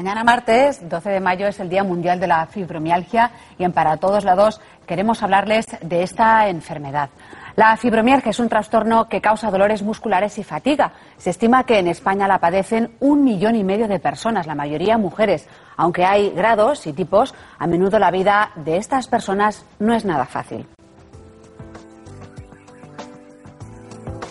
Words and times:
Mañana 0.00 0.24
martes, 0.24 0.88
12 0.88 1.10
de 1.10 1.20
mayo, 1.20 1.46
es 1.46 1.60
el 1.60 1.68
Día 1.68 1.84
Mundial 1.84 2.18
de 2.18 2.26
la 2.26 2.46
Fibromialgia 2.46 3.32
y 3.58 3.64
en 3.64 3.72
Para 3.72 3.98
Todos 3.98 4.24
Lados 4.24 4.58
queremos 4.86 5.22
hablarles 5.22 5.66
de 5.82 6.02
esta 6.02 6.48
enfermedad. 6.48 7.10
La 7.54 7.76
fibromialgia 7.76 8.30
es 8.30 8.40
un 8.40 8.48
trastorno 8.48 9.10
que 9.10 9.20
causa 9.20 9.50
dolores 9.50 9.82
musculares 9.82 10.38
y 10.38 10.42
fatiga. 10.42 10.92
Se 11.18 11.28
estima 11.28 11.64
que 11.64 11.78
en 11.78 11.86
España 11.86 12.26
la 12.26 12.38
padecen 12.38 12.96
un 13.00 13.22
millón 13.22 13.56
y 13.56 13.62
medio 13.62 13.88
de 13.88 13.98
personas, 13.98 14.46
la 14.46 14.54
mayoría 14.54 14.96
mujeres. 14.96 15.46
Aunque 15.76 16.06
hay 16.06 16.30
grados 16.30 16.86
y 16.86 16.94
tipos, 16.94 17.34
a 17.58 17.66
menudo 17.66 17.98
la 17.98 18.10
vida 18.10 18.52
de 18.54 18.78
estas 18.78 19.06
personas 19.06 19.66
no 19.80 19.92
es 19.92 20.06
nada 20.06 20.24
fácil. 20.24 20.66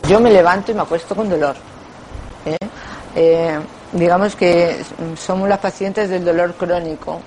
Yo 0.07 0.19
me 0.19 0.31
levanto 0.31 0.71
y 0.71 0.73
me 0.73 0.81
acuesto 0.81 1.15
con 1.15 1.29
dolor. 1.29 1.55
¿eh? 2.47 2.57
Eh, 3.15 3.59
digamos 3.93 4.35
que 4.35 4.83
somos 5.17 5.49
las 5.49 5.59
pacientes 5.59 6.09
del 6.09 6.23
dolor 6.23 6.53
crónico. 6.55 7.21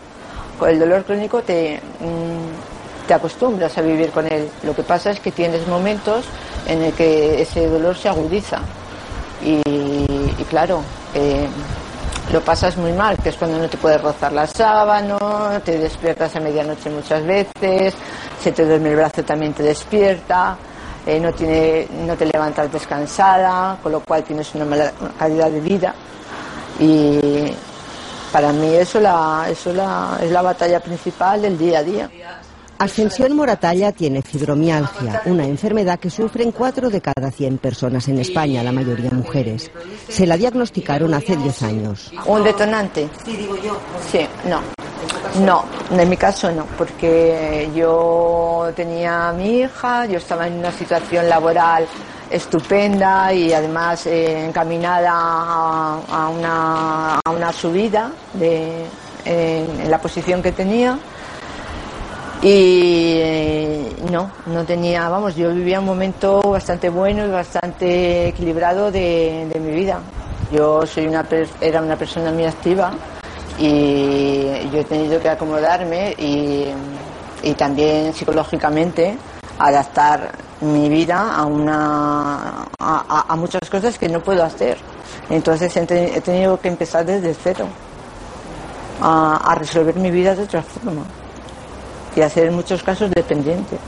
Con 0.59 0.69
el 0.69 0.79
dolor 0.79 1.05
crónico 1.05 1.43
te, 1.43 1.77
mm, 1.77 3.07
te 3.07 3.15
acostumbras 3.15 3.77
a 3.79 3.83
vivir 3.83 4.11
con 4.11 4.27
él. 4.27 4.49
Lo 4.63 4.75
que 4.75 4.83
pasa 4.83 5.11
es 5.11 5.21
que 5.21 5.33
tienes 5.33 5.67
momentos 5.67 6.25
en 6.67 6.83
el 6.83 6.93
que 6.93 7.43
ese 7.43 7.67
dolor 7.67 7.97
se 7.97 8.09
agudiza. 8.09 8.61
Y, 9.45 9.65
claro, 10.49 10.83
eh, 11.15 11.49
lo 12.33 12.41
pasas 12.43 12.77
muy 12.77 12.93
mal, 12.93 13.17
que 13.17 13.31
es 13.31 13.37
cuando 13.37 13.59
no 13.59 13.69
te 13.69 13.77
puedes 13.77 14.01
rozar 14.01 14.33
la 14.33 14.47
sábana, 14.47 15.61
te 15.65 15.79
despiertas 15.79 16.37
a 16.37 16.41
medianoche 16.41 16.91
muchas 16.91 17.25
veces, 17.25 17.95
se 18.41 18.53
te 18.53 18.65
duerme 18.65 18.91
el 18.91 18.97
brazo 18.97 19.25
también 19.25 19.53
te 19.53 19.63
despierta. 19.63 20.57
Eh, 21.05 21.19
no, 21.19 21.33
tiene, 21.33 21.89
no 22.07 22.15
te 22.15 22.27
levantas 22.27 22.71
descansada, 22.71 23.77
con 23.83 23.91
lo 23.91 24.01
cual 24.01 24.23
tienes 24.23 24.55
una 24.55 24.65
mala 24.65 24.93
calidad 25.19 25.51
de 25.51 25.61
vida. 25.61 25.93
Y 26.81 27.53
para 28.33 28.53
mí 28.53 28.75
eso, 28.75 29.01
la, 29.01 29.47
eso 29.51 29.73
la, 29.73 30.19
es 30.23 30.31
la 30.31 30.43
batalla 30.43 30.81
principal 30.81 31.43
del 31.43 31.59
día 31.59 31.79
a 31.79 31.83
día. 31.83 32.11
Ascensión 32.79 33.37
Moratalla 33.37 33.93
tiene 33.93 34.23
fibromialgia, 34.23 35.23
una 35.27 35.45
enfermedad 35.45 36.01
que 36.01 36.11
sufren 36.11 36.51
4 36.51 36.91
de 36.91 37.01
cada 37.01 37.31
100 37.31 37.59
personas 37.59 38.09
en 38.09 38.19
España, 38.19 38.61
la 38.65 38.73
mayoría 38.73 39.11
mujeres. 39.11 39.71
Se 40.09 40.27
la 40.27 40.37
diagnosticaron 40.37 41.15
hace 41.15 41.37
10 41.37 41.63
años. 41.63 42.11
¿Un 42.27 42.43
detonante? 42.43 43.09
Sí, 43.25 43.37
digo 43.37 43.57
yo. 43.63 43.79
Sí, 44.11 44.27
no. 44.49 44.61
No, 45.45 45.65
en 45.91 46.09
mi 46.09 46.17
caso 46.17 46.51
no, 46.51 46.67
porque 46.77 47.71
yo 47.75 48.71
tenía 48.75 49.29
a 49.29 49.33
mi 49.33 49.61
hija, 49.61 50.07
yo 50.07 50.19
estaba 50.19 50.49
en 50.49 50.55
una 50.55 50.73
situación 50.73 51.29
laboral 51.29 51.87
estupenda 52.33 53.33
y 53.33 53.53
además 53.53 54.07
eh, 54.07 54.47
encaminada 54.47 55.13
a, 55.13 56.29
una, 56.29 57.15
a, 57.25 57.31
una, 57.31 57.53
subida 57.53 58.11
de, 58.35 58.85
en, 59.25 59.91
la 59.91 59.99
posición 59.99 60.43
que 60.43 60.53
tenía. 60.53 60.99
Y 62.43 63.19
eh, 63.21 63.97
no, 64.11 64.31
no 64.47 64.65
tenía, 64.65 65.09
vamos, 65.09 65.37
yo 65.37 65.55
vivía 65.55 65.79
un 65.79 65.87
momento 65.87 66.41
bastante 66.41 66.89
bueno 66.89 67.25
y 67.25 67.31
bastante 67.31 68.29
equilibrado 68.29 68.91
de, 68.91 69.49
de 69.53 69.61
mi 69.61 69.71
vida. 69.71 70.01
Yo 70.51 70.85
soy 70.85 71.07
una, 71.07 71.25
era 71.61 71.81
una 71.81 71.97
persona 71.97 72.33
muy 72.33 72.45
activa, 72.45 72.93
y 73.59 74.71
yo 74.73 74.81
he 74.81 74.85
tenido 74.85 75.21
que 75.21 75.29
acomodarme 75.29 76.15
y, 76.19 76.69
también 77.57 78.15
psicológicamente 78.15 79.17
adaptar 79.59 80.31
mi 80.63 80.89
vida 80.89 81.35
a, 81.35 81.45
una, 81.45 82.69
a, 82.79 83.37
muchas 83.37 83.69
cosas 83.69 83.99
que 83.99 84.09
no 84.09 84.21
puedo 84.21 84.43
hacer. 84.43 84.79
Entonces 85.29 85.77
he, 85.77 86.21
tenido 86.21 86.61
que 86.61 86.69
empezar 86.69 87.05
desde 87.05 87.35
cero 87.35 87.67
a, 89.01 89.37
a 89.37 89.55
resolver 89.55 89.97
mi 89.97 90.11
vida 90.11 90.35
de 90.35 90.45
otra 90.45 90.63
forma 90.63 91.03
y 92.15 92.21
a 92.21 92.29
ser 92.29 92.49
en 92.49 92.55
muchos 92.55 92.83
casos 92.83 93.11
dependiente 93.11 93.79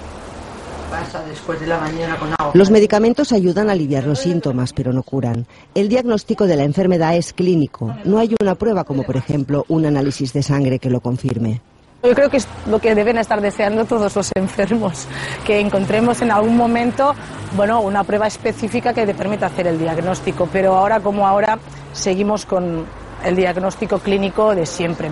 después 1.28 1.60
de 1.60 1.66
la 1.66 1.78
mañana 1.78 2.18
con 2.18 2.28
agua. 2.32 2.52
Los 2.54 2.70
medicamentos 2.70 3.32
ayudan 3.32 3.68
a 3.68 3.72
aliviar 3.72 4.04
los 4.04 4.20
síntomas, 4.20 4.72
pero 4.72 4.92
no 4.92 5.02
curan. 5.02 5.46
El 5.74 5.88
diagnóstico 5.88 6.46
de 6.46 6.56
la 6.56 6.64
enfermedad 6.64 7.16
es 7.16 7.32
clínico. 7.32 7.94
No 8.04 8.18
hay 8.18 8.34
una 8.40 8.54
prueba 8.54 8.84
como, 8.84 9.02
por 9.02 9.16
ejemplo, 9.16 9.64
un 9.68 9.86
análisis 9.86 10.32
de 10.32 10.42
sangre 10.42 10.78
que 10.78 10.90
lo 10.90 11.00
confirme. 11.00 11.60
Yo 12.04 12.14
creo 12.14 12.28
que 12.28 12.36
es 12.36 12.46
lo 12.66 12.78
que 12.80 12.94
deben 12.94 13.16
estar 13.16 13.40
deseando 13.40 13.86
todos 13.86 14.14
los 14.14 14.30
enfermos, 14.34 15.06
que 15.46 15.58
encontremos 15.58 16.20
en 16.20 16.30
algún 16.30 16.54
momento, 16.54 17.14
bueno, 17.56 17.80
una 17.80 18.04
prueba 18.04 18.26
específica 18.26 18.92
que 18.92 19.06
te 19.06 19.14
permita 19.14 19.46
hacer 19.46 19.66
el 19.68 19.78
diagnóstico. 19.78 20.46
Pero 20.52 20.74
ahora 20.76 21.00
como 21.00 21.26
ahora 21.26 21.58
seguimos 21.94 22.44
con 22.44 22.84
el 23.24 23.36
diagnóstico 23.36 24.00
clínico 24.00 24.54
de 24.54 24.66
siempre. 24.66 25.10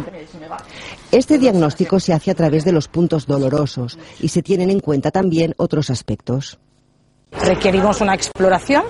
Este 1.11 1.39
diagnóstico 1.39 1.99
se 1.99 2.13
hace 2.13 2.31
a 2.31 2.35
través 2.35 2.63
de 2.67 2.73
los 2.73 2.89
puntos 2.89 3.27
dolorosos 3.27 3.99
y 4.21 4.29
se 4.29 4.43
tienen 4.43 4.69
en 4.69 4.81
cuenta 4.81 5.11
también 5.11 5.55
otros 5.57 5.89
aspectos. 5.89 6.59
Requerimos 7.43 8.03
una 8.03 8.15
exploración 8.15 8.83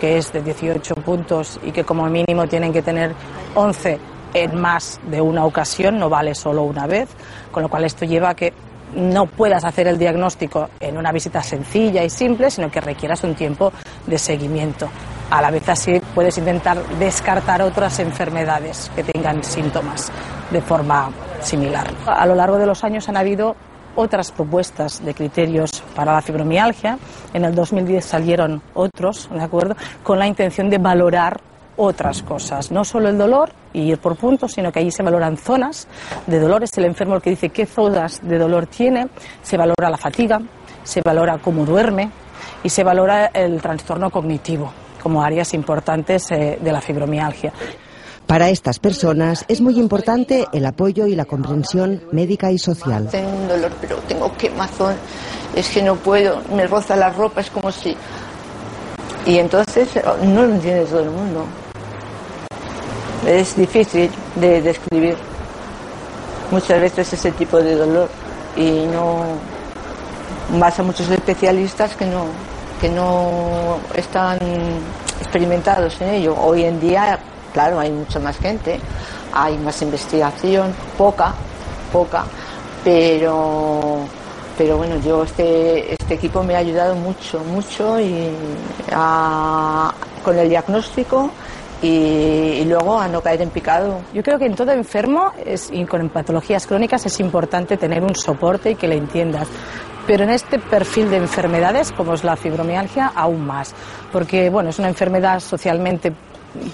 que 0.00 0.18
es 0.18 0.32
de 0.32 0.42
18 0.42 0.94
puntos 0.94 1.58
y 1.64 1.72
que 1.72 1.82
como 1.82 2.08
mínimo 2.08 2.46
tienen 2.46 2.72
que 2.72 2.82
tener 2.82 3.16
11 3.56 3.98
en 4.34 4.60
más 4.60 5.00
de 5.10 5.20
una 5.20 5.44
ocasión, 5.44 5.98
no 5.98 6.08
vale 6.08 6.34
solo 6.34 6.62
una 6.62 6.86
vez, 6.86 7.08
con 7.50 7.62
lo 7.62 7.68
cual 7.68 7.84
esto 7.84 8.04
lleva 8.04 8.30
a 8.30 8.34
que 8.34 8.52
no 8.94 9.26
puedas 9.26 9.64
hacer 9.64 9.86
el 9.86 9.98
diagnóstico 9.98 10.70
en 10.80 10.96
una 10.96 11.12
visita 11.12 11.42
sencilla 11.42 12.02
y 12.02 12.10
simple, 12.10 12.50
sino 12.50 12.70
que 12.70 12.80
requieras 12.80 13.22
un 13.24 13.34
tiempo 13.34 13.72
de 14.06 14.18
seguimiento. 14.18 14.88
A 15.30 15.42
la 15.42 15.50
vez 15.50 15.68
así 15.68 16.00
puedes 16.14 16.38
intentar 16.38 16.82
descartar 16.98 17.60
otras 17.60 17.98
enfermedades 17.98 18.90
que 18.96 19.04
tengan 19.04 19.44
síntomas 19.44 20.10
de 20.50 20.62
forma 20.62 21.10
similar. 21.42 21.86
A 22.06 22.26
lo 22.26 22.34
largo 22.34 22.56
de 22.56 22.66
los 22.66 22.82
años 22.82 23.08
han 23.08 23.16
habido 23.18 23.54
otras 23.94 24.30
propuestas 24.30 25.04
de 25.04 25.12
criterios 25.12 25.82
para 25.94 26.14
la 26.14 26.22
fibromialgia. 26.22 26.98
En 27.34 27.44
el 27.44 27.54
2010 27.54 28.04
salieron 28.04 28.62
otros, 28.74 29.28
¿de 29.30 29.42
acuerdo?, 29.42 29.76
con 30.02 30.18
la 30.18 30.26
intención 30.26 30.70
de 30.70 30.78
valorar 30.78 31.40
otras 31.78 32.22
cosas, 32.22 32.70
no 32.70 32.84
solo 32.84 33.08
el 33.08 33.16
dolor 33.16 33.50
y 33.72 33.82
ir 33.82 33.98
por 33.98 34.16
puntos, 34.16 34.52
sino 34.52 34.70
que 34.70 34.80
allí 34.80 34.90
se 34.90 35.02
valoran 35.02 35.36
zonas 35.36 35.88
de 36.26 36.38
dolor. 36.38 36.64
Es 36.64 36.76
el 36.76 36.84
enfermo 36.84 37.14
el 37.16 37.22
que 37.22 37.30
dice 37.30 37.48
qué 37.48 37.64
zonas 37.64 38.20
de 38.22 38.36
dolor 38.36 38.66
tiene, 38.66 39.08
se 39.42 39.56
valora 39.56 39.88
la 39.88 39.96
fatiga, 39.96 40.40
se 40.82 41.00
valora 41.02 41.38
cómo 41.38 41.64
duerme 41.64 42.10
y 42.62 42.68
se 42.68 42.84
valora 42.84 43.26
el 43.26 43.60
trastorno 43.62 44.10
cognitivo 44.10 44.70
como 45.02 45.22
áreas 45.22 45.54
importantes 45.54 46.30
eh, 46.30 46.58
de 46.60 46.72
la 46.72 46.80
fibromialgia. 46.80 47.52
Para 48.26 48.50
estas 48.50 48.78
personas 48.78 49.44
es 49.48 49.62
muy 49.62 49.78
importante 49.78 50.46
el 50.52 50.66
apoyo 50.66 51.06
y 51.06 51.14
la 51.14 51.24
comprensión 51.24 52.02
médica 52.12 52.52
y 52.52 52.58
social. 52.58 53.08
Tengo 53.10 53.30
un 53.30 53.48
dolor, 53.48 53.72
pero 53.80 53.96
tengo 54.06 54.36
quemazón, 54.36 54.96
es 55.54 55.68
que 55.70 55.82
no 55.82 55.96
puedo, 55.96 56.42
me 56.54 56.66
roza 56.66 56.94
la 56.94 57.10
ropa, 57.10 57.40
es 57.40 57.50
como 57.50 57.72
si... 57.72 57.96
Y 59.24 59.38
entonces 59.38 59.88
no 60.22 60.42
lo 60.46 60.54
entiende 60.54 60.84
todo 60.84 61.00
el 61.00 61.10
mundo. 61.10 61.46
Es 63.26 63.56
difícil 63.56 64.10
de 64.36 64.62
describir 64.62 65.16
muchas 66.50 66.80
veces 66.80 67.12
ese 67.12 67.32
tipo 67.32 67.58
de 67.58 67.74
dolor 67.74 68.08
y 68.56 68.86
no 68.86 69.22
vas 70.58 70.78
a 70.78 70.82
muchos 70.82 71.10
especialistas 71.10 71.94
que 71.94 72.06
no, 72.06 72.26
que 72.80 72.88
no 72.88 73.78
están 73.94 74.38
experimentados 75.20 76.00
en 76.00 76.10
ello. 76.10 76.36
Hoy 76.40 76.64
en 76.64 76.80
día, 76.80 77.18
claro, 77.52 77.80
hay 77.80 77.90
mucha 77.90 78.18
más 78.18 78.38
gente, 78.38 78.80
hay 79.32 79.58
más 79.58 79.82
investigación, 79.82 80.74
poca, 80.96 81.34
poca, 81.92 82.24
pero 82.84 83.98
pero 84.56 84.76
bueno, 84.76 84.96
yo 84.98 85.22
este, 85.22 85.92
este 85.92 86.14
equipo 86.14 86.42
me 86.42 86.56
ha 86.56 86.58
ayudado 86.58 86.96
mucho, 86.96 87.38
mucho 87.44 88.00
y 88.00 88.28
con 90.24 90.36
el 90.36 90.48
diagnóstico 90.48 91.30
y, 91.82 92.64
luego 92.64 92.98
a 92.98 93.08
no 93.08 93.20
caer 93.20 93.42
en 93.42 93.50
picado. 93.50 94.00
Yo 94.12 94.22
creo 94.22 94.38
que 94.38 94.46
en 94.46 94.54
todo 94.54 94.72
enfermo 94.72 95.32
es, 95.44 95.70
y 95.72 95.84
con 95.84 96.08
patologías 96.08 96.66
crónicas 96.66 97.06
es 97.06 97.20
importante 97.20 97.76
tener 97.76 98.02
un 98.02 98.14
soporte 98.14 98.72
y 98.72 98.74
que 98.74 98.88
le 98.88 98.96
entiendas 98.96 99.48
pero 100.06 100.24
en 100.24 100.30
este 100.30 100.58
perfil 100.58 101.10
de 101.10 101.18
enfermedades, 101.18 101.92
como 101.92 102.14
es 102.14 102.24
la 102.24 102.34
fibromialgia, 102.34 103.12
aún 103.14 103.46
más, 103.46 103.74
porque 104.10 104.48
bueno, 104.48 104.70
es 104.70 104.78
una 104.78 104.88
enfermedad 104.88 105.38
socialmente 105.38 106.14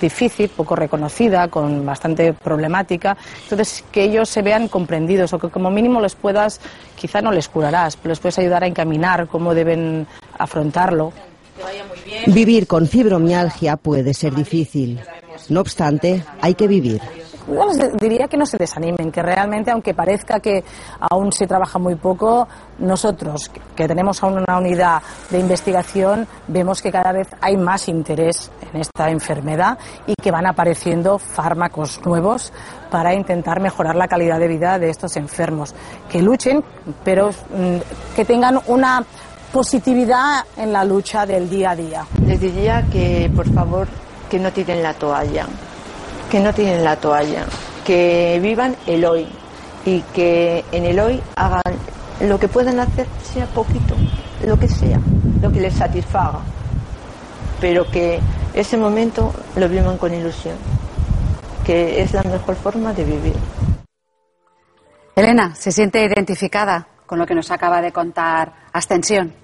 difícil, 0.00 0.48
poco 0.50 0.76
reconocida, 0.76 1.48
con 1.48 1.84
bastante 1.84 2.32
problemática. 2.32 3.16
Entonces, 3.42 3.84
que 3.90 4.04
ellos 4.04 4.28
se 4.28 4.42
vean 4.42 4.68
comprendidos 4.68 5.32
o 5.32 5.38
que 5.38 5.48
como 5.48 5.70
mínimo 5.70 6.00
les 6.00 6.14
puedas, 6.14 6.60
quizá 6.94 7.20
no 7.20 7.32
les 7.32 7.48
curarás, 7.48 7.96
pero 7.96 8.10
les 8.10 8.20
puedes 8.20 8.38
ayudar 8.38 8.64
a 8.64 8.66
encaminar 8.66 9.26
cómo 9.26 9.54
deben 9.54 10.06
afrontarlo. 10.38 11.12
Vivir 12.26 12.66
con 12.66 12.86
fibromialgia 12.86 13.76
puede 13.76 14.14
ser 14.14 14.34
difícil. 14.34 15.00
No 15.48 15.60
obstante, 15.60 16.24
hay 16.40 16.54
que 16.54 16.66
vivir. 16.66 17.00
diría 18.00 18.28
que 18.28 18.36
no 18.36 18.46
se 18.46 18.56
desanimen, 18.56 19.12
que 19.12 19.22
realmente, 19.22 19.70
aunque 19.70 19.92
parezca 19.92 20.40
que 20.40 20.64
aún 20.98 21.32
se 21.32 21.46
trabaja 21.46 21.78
muy 21.78 21.96
poco, 21.96 22.48
nosotros, 22.78 23.50
que 23.76 23.86
tenemos 23.86 24.22
aún 24.22 24.38
una 24.38 24.58
unidad 24.58 25.02
de 25.30 25.38
investigación, 25.38 26.26
vemos 26.48 26.80
que 26.80 26.90
cada 26.90 27.12
vez 27.12 27.28
hay 27.40 27.56
más 27.56 27.88
interés 27.88 28.50
en 28.72 28.80
esta 28.80 29.10
enfermedad 29.10 29.78
y 30.06 30.14
que 30.14 30.30
van 30.30 30.46
apareciendo 30.46 31.18
fármacos 31.18 32.00
nuevos 32.04 32.52
para 32.90 33.14
intentar 33.14 33.60
mejorar 33.60 33.96
la 33.96 34.08
calidad 34.08 34.38
de 34.38 34.48
vida 34.48 34.78
de 34.78 34.88
estos 34.88 35.16
enfermos. 35.16 35.74
Que 36.10 36.22
luchen, 36.22 36.64
pero 37.04 37.30
mm, 37.30 38.14
que 38.16 38.24
tengan 38.24 38.60
una 38.66 39.04
positividad 39.54 40.44
en 40.56 40.72
la 40.72 40.84
lucha 40.84 41.24
del 41.24 41.48
día 41.48 41.70
a 41.70 41.76
día. 41.76 42.04
Les 42.26 42.40
diría 42.40 42.84
que, 42.90 43.30
por 43.36 43.48
favor, 43.54 43.86
que 44.28 44.36
no 44.36 44.50
tiren 44.50 44.82
la 44.82 44.94
toalla, 44.94 45.46
que 46.28 46.40
no 46.40 46.52
tiren 46.52 46.82
la 46.82 46.96
toalla, 46.96 47.46
que 47.86 48.40
vivan 48.42 48.74
el 48.88 49.04
hoy 49.04 49.28
y 49.84 50.00
que 50.12 50.64
en 50.72 50.86
el 50.86 50.98
hoy 50.98 51.22
hagan 51.36 51.62
lo 52.22 52.36
que 52.36 52.48
puedan 52.48 52.80
hacer, 52.80 53.06
sea 53.22 53.46
poquito, 53.46 53.94
lo 54.44 54.58
que 54.58 54.66
sea, 54.66 54.98
lo 55.40 55.52
que 55.52 55.60
les 55.60 55.74
satisfaga, 55.74 56.40
pero 57.60 57.88
que 57.88 58.18
ese 58.54 58.76
momento 58.76 59.32
lo 59.54 59.68
vivan 59.68 59.98
con 59.98 60.12
ilusión, 60.12 60.56
que 61.64 62.02
es 62.02 62.12
la 62.12 62.24
mejor 62.24 62.56
forma 62.56 62.92
de 62.92 63.04
vivir. 63.04 63.36
Elena, 65.14 65.54
¿se 65.54 65.70
siente 65.70 66.04
identificada 66.04 66.88
con 67.06 67.20
lo 67.20 67.26
que 67.26 67.36
nos 67.36 67.52
acaba 67.52 67.80
de 67.80 67.92
contar 67.92 68.52
Ascensión? 68.72 69.43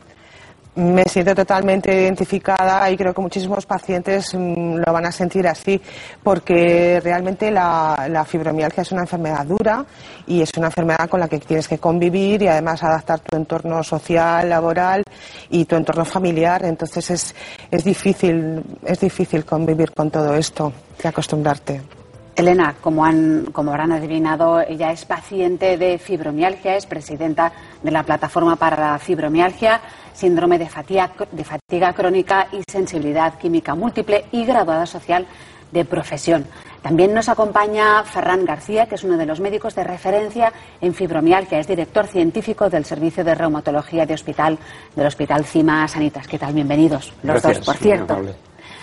Me 0.77 1.05
siento 1.05 1.35
totalmente 1.35 1.93
identificada 1.93 2.91
y 2.91 2.97
creo 2.97 3.13
que 3.13 3.21
muchísimos 3.21 3.67
pacientes 3.67 4.35
mm, 4.35 4.77
lo 4.77 4.93
van 4.93 5.07
a 5.07 5.13
sentir 5.13 5.47
así, 5.49 5.81
porque 6.23 7.01
realmente 7.03 7.51
la, 7.51 8.25
fibromialgia 8.27 8.83
es 8.83 8.93
una 8.93 9.03
enfermedad 9.03 9.45
dura 9.47 9.85
y 10.27 10.43
es 10.43 10.51
una 10.57 10.69
enfermedad 10.69 11.09
con 11.09 11.21
la 11.21 11.29
que 11.29 11.39
tienes 11.39 11.67
que 11.67 11.79
convivir 11.79 12.43
y 12.43 12.49
además 12.49 12.83
adaptar 12.83 13.21
tu 13.21 13.37
entorno 13.37 13.83
social, 13.83 14.49
laboral 14.49 15.03
y 15.49 15.65
tu 15.65 15.77
entorno 15.77 16.05
familiar. 16.05 16.65
Entonces 16.65 17.11
es, 17.11 17.35
es 17.71 17.85
difícil, 17.85 18.63
es 18.85 19.01
difícil 19.01 19.45
convivir 19.45 19.93
con 19.93 20.11
todo 20.11 20.35
esto 20.35 20.73
y 21.03 21.07
acostumbrarte. 21.07 22.00
Elena, 22.41 22.75
como, 22.81 23.05
han, 23.05 23.47
como 23.53 23.71
habrán 23.71 23.93
adivinado, 23.93 24.61
ella 24.61 24.91
es 24.93 25.05
paciente 25.05 25.77
de 25.77 25.99
fibromialgia, 25.99 26.77
es 26.77 26.87
presidenta 26.87 27.53
de 27.83 27.91
la 27.91 28.03
Plataforma 28.03 28.57
para 28.57 28.93
la 28.93 28.99
Fibromialgia, 28.99 29.81
síndrome 30.13 30.59
de 30.59 30.69
fatiga, 30.69 31.13
de 31.31 31.45
fatiga 31.45 31.93
crónica 31.93 32.49
y 32.53 32.63
sensibilidad 32.71 33.39
química 33.39 33.75
múltiple 33.75 34.25
y 34.33 34.45
graduada 34.45 34.87
social 34.87 35.27
de 35.71 35.85
profesión. 35.85 36.47
También 36.83 37.13
nos 37.13 37.29
acompaña 37.29 38.03
Ferran 38.05 38.45
García, 38.45 38.87
que 38.87 38.95
es 38.95 39.05
uno 39.05 39.17
de 39.19 39.27
los 39.27 39.39
médicos 39.39 39.75
de 39.75 39.85
referencia 39.85 40.53
en 40.81 40.95
fibromialgia, 40.95 41.61
es 41.61 41.69
director 41.69 42.07
científico 42.07 42.71
del 42.71 42.85
Servicio 42.85 43.23
de 43.23 43.35
Reumatología 43.35 44.07
de 44.07 44.15
Hospital 44.15 44.59
del 44.97 45.07
Hospital 45.07 45.45
Cima 45.45 45.87
Sanitas. 45.87 46.27
¿Qué 46.27 46.39
tal? 46.39 46.55
Bienvenidos 46.55 47.13
los 47.23 47.43
dos, 47.43 47.61
por 47.61 47.77
cierto. 47.77 48.19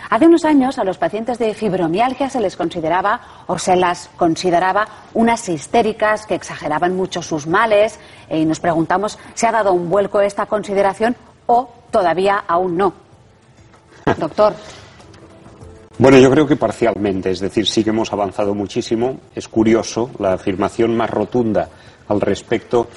Hace 0.09 0.25
unos 0.25 0.45
años 0.45 0.79
a 0.79 0.85
los 0.85 0.97
pacientes 0.97 1.37
de 1.37 1.53
fibromialgia 1.53 2.29
se 2.29 2.39
les 2.39 2.55
consideraba 2.55 3.43
o 3.47 3.59
se 3.59 3.75
las 3.75 4.09
consideraba 4.15 4.87
unas 5.13 5.49
histéricas 5.49 6.25
que 6.25 6.35
exageraban 6.35 6.95
mucho 6.95 7.21
sus 7.21 7.45
males 7.45 7.99
y 8.29 8.45
nos 8.45 8.61
preguntamos 8.61 9.19
si 9.33 9.45
ha 9.45 9.51
dado 9.51 9.73
un 9.73 9.89
vuelco 9.89 10.21
esta 10.21 10.45
consideración 10.45 11.15
o 11.45 11.69
todavía 11.91 12.43
aún 12.47 12.77
no. 12.77 12.93
Doctor. 14.17 14.53
Bueno, 15.97 16.19
yo 16.19 16.31
creo 16.31 16.47
que 16.47 16.55
parcialmente, 16.55 17.31
es 17.31 17.39
decir, 17.39 17.67
sí 17.67 17.83
que 17.83 17.89
hemos 17.89 18.13
avanzado 18.13 18.53
muchísimo. 18.53 19.19
Es 19.35 19.47
curioso, 19.47 20.11
la 20.19 20.33
afirmación 20.33 20.95
más 20.95 21.09
rotunda 21.09 21.67
al 22.07 22.21
respecto 22.21 22.87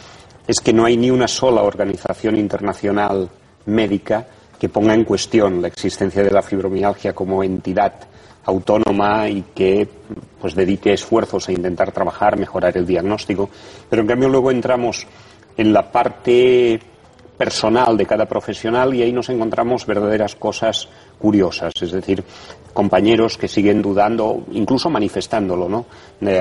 es 0.46 0.60
que 0.60 0.72
no 0.72 0.84
hay 0.84 0.96
ni 0.96 1.10
una 1.10 1.26
sola 1.26 1.62
organización 1.62 2.36
internacional 2.36 3.28
médica 3.66 4.26
que 4.60 4.68
ponga 4.68 4.92
en 4.92 5.04
cuestión 5.04 5.62
la 5.62 5.68
existencia 5.68 6.22
de 6.22 6.30
la 6.30 6.42
fibromialgia 6.42 7.14
como 7.14 7.42
entidad 7.42 7.94
autónoma 8.44 9.26
y 9.28 9.42
que 9.54 9.88
pues 10.38 10.54
dedique 10.54 10.92
esfuerzos 10.92 11.48
a 11.48 11.52
intentar 11.52 11.92
trabajar, 11.92 12.38
mejorar 12.38 12.76
el 12.76 12.86
diagnóstico, 12.86 13.48
pero 13.88 14.02
en 14.02 14.08
cambio 14.08 14.28
luego 14.28 14.50
entramos 14.50 15.06
en 15.56 15.72
la 15.72 15.90
parte 15.90 16.78
personal 17.38 17.96
de 17.96 18.04
cada 18.04 18.26
profesional 18.26 18.94
y 18.94 19.02
ahí 19.02 19.12
nos 19.12 19.30
encontramos 19.30 19.86
verdaderas 19.86 20.34
cosas 20.34 20.88
curiosas, 21.18 21.72
es 21.80 21.92
decir, 21.92 22.22
compañeros 22.74 23.38
que 23.38 23.48
siguen 23.48 23.80
dudando, 23.80 24.44
incluso 24.52 24.90
manifestándolo, 24.90 25.66
¿no? 25.66 25.86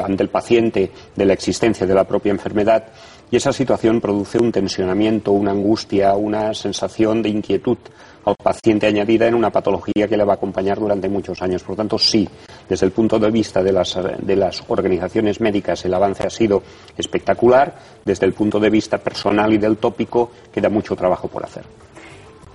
ante 0.04 0.24
el 0.24 0.30
paciente 0.30 0.92
de 1.16 1.26
la 1.26 1.34
existencia 1.34 1.88
de 1.88 1.94
la 1.94 2.04
propia 2.04 2.32
enfermedad 2.32 2.88
y 3.32 3.36
esa 3.36 3.54
situación 3.54 4.02
produce 4.02 4.40
un 4.40 4.52
tensionamiento, 4.52 5.32
una 5.32 5.52
angustia, 5.52 6.16
una 6.16 6.54
sensación 6.54 7.22
de 7.22 7.30
inquietud 7.30 7.78
al 8.26 8.36
paciente 8.36 8.88
añadida 8.88 9.28
en 9.28 9.36
una 9.36 9.50
patología 9.50 10.08
que 10.08 10.18
le 10.18 10.24
va 10.24 10.34
a 10.34 10.36
acompañar 10.36 10.80
durante 10.80 11.08
muchos 11.08 11.42
años. 11.42 11.64
Por 11.64 11.76
tanto, 11.76 11.98
sí, 11.98 12.28
desde 12.68 12.86
el 12.86 12.92
punto 12.92 13.18
de 13.20 13.32
vista 13.32 13.64
de 13.64 13.72
las, 13.72 13.98
de 14.20 14.36
las 14.36 14.64
organizaciones 14.68 15.40
médicas 15.42 15.86
el 15.86 15.94
avance 15.94 16.26
ha 16.26 16.30
sido 16.30 16.62
espectacular, 16.98 17.76
desde 18.04 18.26
el 18.26 18.34
punto 18.34 18.60
de 18.60 18.70
vista 18.70 18.98
personal 18.98 19.54
y 19.54 19.58
del 19.58 19.78
tópico 19.78 20.32
queda 20.54 20.70
mucho 20.70 20.96
trabajo 20.96 21.28
por 21.28 21.44
hacer. 21.44 21.64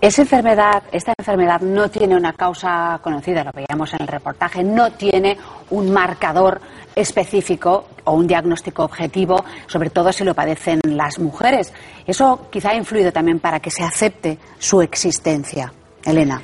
Esa 0.05 0.21
enfermedad, 0.21 0.83
esta 0.93 1.15
enfermedad 1.17 1.63
no 1.63 1.89
tiene 1.89 2.15
una 2.15 2.35
causa 2.35 3.01
conocida, 3.03 3.43
lo 3.43 3.53
veíamos 3.55 3.95
en 3.95 4.03
el 4.03 4.09
reportaje, 4.09 4.63
no 4.63 4.93
tiene 4.93 5.39
un 5.71 5.91
marcador 5.91 6.61
específico 6.95 7.87
o 8.05 8.13
un 8.13 8.27
diagnóstico 8.27 8.85
objetivo, 8.85 9.43
sobre 9.67 9.89
todo 9.89 10.13
si 10.13 10.23
lo 10.23 10.35
padecen 10.35 10.79
las 10.85 11.19
mujeres. 11.19 11.73
Eso 12.07 12.49
quizá 12.51 12.73
ha 12.73 12.77
influido 12.77 13.13
también 13.13 13.41
para 13.41 13.61
que 13.61 13.71
se 13.71 13.83
acepte 13.83 14.39
su 14.59 14.83
existencia. 14.83 15.73
Elena. 16.05 16.39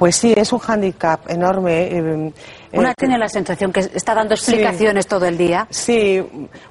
Pues 0.00 0.16
sí, 0.16 0.32
es 0.34 0.50
un 0.50 0.60
hándicap 0.60 1.28
enorme. 1.30 1.88
Eh, 1.88 2.32
Una 2.72 2.92
eh, 2.92 2.94
tiene 2.96 3.18
la 3.18 3.28
sensación 3.28 3.70
que 3.70 3.80
está 3.80 4.14
dando 4.14 4.32
explicaciones 4.32 5.06
todo 5.06 5.26
el 5.26 5.36
día. 5.36 5.66
Sí, 5.68 6.18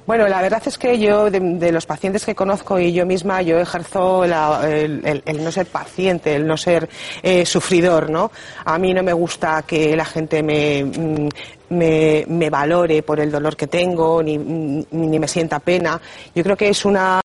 bueno, 0.04 0.26
la 0.26 0.42
verdad 0.42 0.60
es 0.66 0.76
que 0.76 0.98
yo, 0.98 1.30
de, 1.30 1.70
los 1.70 1.86
pacientes 1.86 2.26
que 2.26 2.34
conozco 2.34 2.80
y 2.80 2.92
yo 2.92 3.06
misma, 3.06 3.40
yo 3.42 3.60
ejerzo 3.60 4.24
el, 4.24 5.44
no 5.44 5.52
ser 5.52 5.66
paciente, 5.66 6.34
el 6.34 6.44
no 6.44 6.56
ser 6.56 6.88
eh, 7.22 7.46
sufridor, 7.46 8.10
¿no? 8.10 8.32
A 8.64 8.76
mí 8.78 8.92
no 8.92 9.04
me 9.04 9.12
gusta 9.12 9.62
que 9.62 9.94
la 9.94 10.06
gente 10.06 10.42
me, 10.42 10.82
mm, 10.82 11.28
me, 11.70 12.24
me, 12.28 12.50
valore 12.50 13.02
por 13.02 13.20
el 13.20 13.30
dolor 13.30 13.56
que 13.56 13.66
tengo, 13.66 14.22
ni, 14.22 14.36
ni, 14.38 15.18
me 15.18 15.28
sienta 15.28 15.58
pena. 15.60 16.00
Yo 16.34 16.42
creo 16.42 16.56
que 16.56 16.68
es 16.68 16.84
una 16.84 17.20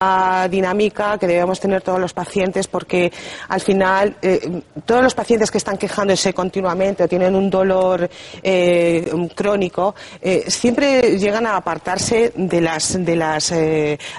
dinámica 0.50 1.18
que 1.18 1.28
debemos 1.28 1.60
tener 1.60 1.82
todos 1.82 2.00
los 2.00 2.14
pacientes 2.14 2.68
porque 2.68 3.12
al 3.50 3.62
final 3.62 4.18
eh, 4.22 4.62
todos 4.86 5.04
los 5.04 5.14
pacientes 5.14 5.52
que 5.52 5.58
están 5.58 5.78
quejándose 5.78 6.34
continuamente 6.34 7.04
o 7.04 7.08
tienen 7.08 7.36
un 7.36 7.50
dolor 7.50 8.10
eh, 8.44 9.12
crónico 9.36 9.96
eh, 10.22 10.46
siempre 10.48 11.18
llegan 11.18 11.46
a 11.48 11.58
apartarse 11.58 12.34
de 12.36 12.62
las, 12.62 13.04
de 13.04 13.16
las 13.16 13.54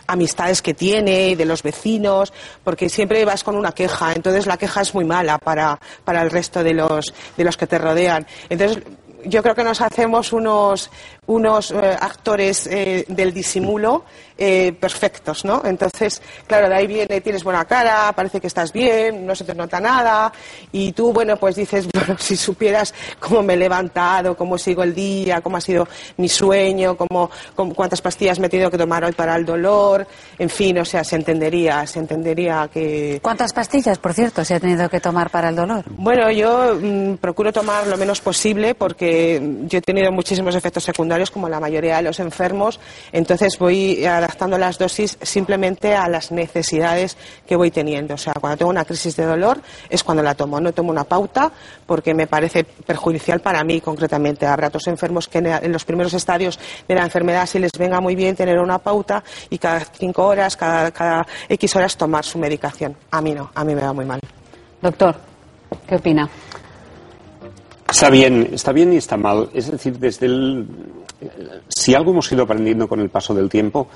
amistades 0.06 0.62
que 0.62 0.74
tiene 0.74 1.36
de 1.36 1.44
los 1.44 1.62
vecinos 1.62 2.32
porque 2.64 2.88
siempre 2.88 3.24
vas 3.24 3.44
con 3.44 3.56
una 3.56 3.72
queja. 3.72 4.12
Entonces 4.12 4.46
la 4.46 4.56
queja 4.56 4.80
es 4.80 4.94
muy 4.94 5.04
mala 5.04 5.38
para, 5.38 5.78
para 6.04 6.22
el 6.22 6.30
resto 6.30 6.62
de 6.62 6.74
los, 6.74 7.14
de 7.36 7.44
los 7.44 7.56
que 7.56 7.66
te 7.66 7.78
rodean. 7.78 8.26
Entonces 8.48 8.82
yo 9.28 9.42
creo 9.42 9.54
que 9.54 9.64
nos 9.64 9.80
hacemos 9.80 10.32
unos, 10.32 10.90
unos 11.26 11.70
eh, 11.70 11.96
actores 12.00 12.66
eh, 12.66 13.04
del 13.08 13.32
disimulo 13.32 14.04
eh, 14.38 14.74
perfectos, 14.78 15.46
¿no? 15.46 15.62
Entonces, 15.64 16.20
claro, 16.46 16.68
de 16.68 16.74
ahí 16.74 16.86
viene, 16.86 17.22
tienes 17.22 17.42
buena 17.42 17.64
cara, 17.64 18.12
parece 18.14 18.38
que 18.38 18.48
estás 18.48 18.70
bien, 18.70 19.26
no 19.26 19.34
se 19.34 19.44
te 19.44 19.54
nota 19.54 19.80
nada, 19.80 20.30
y 20.72 20.92
tú, 20.92 21.10
bueno, 21.10 21.38
pues 21.38 21.56
dices, 21.56 21.88
bueno, 21.94 22.16
si 22.18 22.36
supieras 22.36 22.92
cómo 23.18 23.42
me 23.42 23.54
he 23.54 23.56
levantado, 23.56 24.36
cómo 24.36 24.58
sigo 24.58 24.82
el 24.82 24.94
día, 24.94 25.40
cómo 25.40 25.56
ha 25.56 25.60
sido 25.62 25.88
mi 26.18 26.28
sueño, 26.28 26.98
cómo, 26.98 27.30
cuántas 27.74 28.02
pastillas 28.02 28.38
me 28.38 28.48
he 28.48 28.50
tenido 28.50 28.70
que 28.70 28.76
tomar 28.76 29.04
hoy 29.04 29.12
para 29.12 29.34
el 29.36 29.46
dolor, 29.46 30.06
en 30.38 30.50
fin, 30.50 30.78
o 30.78 30.84
sea, 30.84 31.02
se 31.02 31.16
entendería, 31.16 31.86
se 31.86 32.00
entendería 32.00 32.68
que... 32.70 33.20
¿Cuántas 33.22 33.54
pastillas, 33.54 33.98
por 33.98 34.12
cierto, 34.12 34.44
se 34.44 34.52
ha 34.52 34.60
tenido 34.60 34.86
que 34.90 35.00
tomar 35.00 35.30
para 35.30 35.48
el 35.48 35.56
dolor? 35.56 35.86
Bueno, 35.88 36.30
yo 36.30 36.78
mm, 36.78 37.14
procuro 37.14 37.54
tomar 37.54 37.86
lo 37.86 37.96
menos 37.96 38.20
posible 38.20 38.74
porque 38.74 39.40
yo 39.62 39.78
he 39.78 39.82
tenido 39.82 40.12
muchísimos 40.12 40.54
efectos 40.54 40.84
secundarios, 40.84 41.15
como 41.30 41.48
la 41.48 41.60
mayoría 41.60 41.96
de 41.96 42.02
los 42.02 42.20
enfermos, 42.20 42.80
entonces 43.12 43.58
voy 43.58 44.04
adaptando 44.04 44.58
las 44.58 44.78
dosis 44.78 45.18
simplemente 45.22 45.94
a 45.94 46.08
las 46.08 46.30
necesidades 46.30 47.16
que 47.46 47.56
voy 47.56 47.70
teniendo. 47.70 48.14
O 48.14 48.18
sea, 48.18 48.34
cuando 48.34 48.56
tengo 48.56 48.70
una 48.70 48.84
crisis 48.84 49.16
de 49.16 49.24
dolor 49.24 49.60
es 49.88 50.04
cuando 50.04 50.22
la 50.22 50.34
tomo. 50.34 50.60
No 50.60 50.72
tomo 50.72 50.90
una 50.90 51.04
pauta 51.04 51.50
porque 51.86 52.14
me 52.14 52.26
parece 52.26 52.64
perjudicial 52.64 53.40
para 53.40 53.64
mí 53.64 53.80
concretamente. 53.80 54.46
Habrá 54.46 54.68
otros 54.68 54.86
enfermos 54.86 55.28
que 55.28 55.38
en 55.38 55.72
los 55.72 55.84
primeros 55.84 56.14
estadios 56.14 56.58
de 56.86 56.94
la 56.94 57.02
enfermedad 57.02 57.46
sí 57.46 57.58
les 57.58 57.72
venga 57.78 58.00
muy 58.00 58.14
bien 58.14 58.36
tener 58.36 58.58
una 58.58 58.78
pauta 58.78 59.22
y 59.50 59.58
cada 59.58 59.80
cinco 59.80 60.26
horas, 60.26 60.56
cada, 60.56 60.90
cada 60.90 61.26
X 61.48 61.76
horas 61.76 61.96
tomar 61.96 62.24
su 62.24 62.38
medicación. 62.38 62.96
A 63.10 63.20
mí 63.20 63.34
no, 63.34 63.50
a 63.54 63.64
mí 63.64 63.74
me 63.74 63.82
va 63.82 63.92
muy 63.92 64.04
mal. 64.04 64.20
Doctor, 64.80 65.16
¿qué 65.86 65.96
opina? 65.96 66.28
Está 67.88 68.10
bien, 68.10 68.50
está 68.52 68.72
bien 68.72 68.92
y 68.92 68.96
está 68.96 69.16
mal. 69.16 69.48
Es 69.54 69.70
decir, 69.70 69.98
desde 69.98 70.26
el, 70.26 70.66
si 71.68 71.94
algo 71.94 72.12
hemos 72.12 72.30
ido 72.32 72.42
aprendiendo 72.42 72.88
con 72.88 73.00
el 73.00 73.08
paso 73.08 73.34
del 73.34 73.48
tiempo 73.48 73.88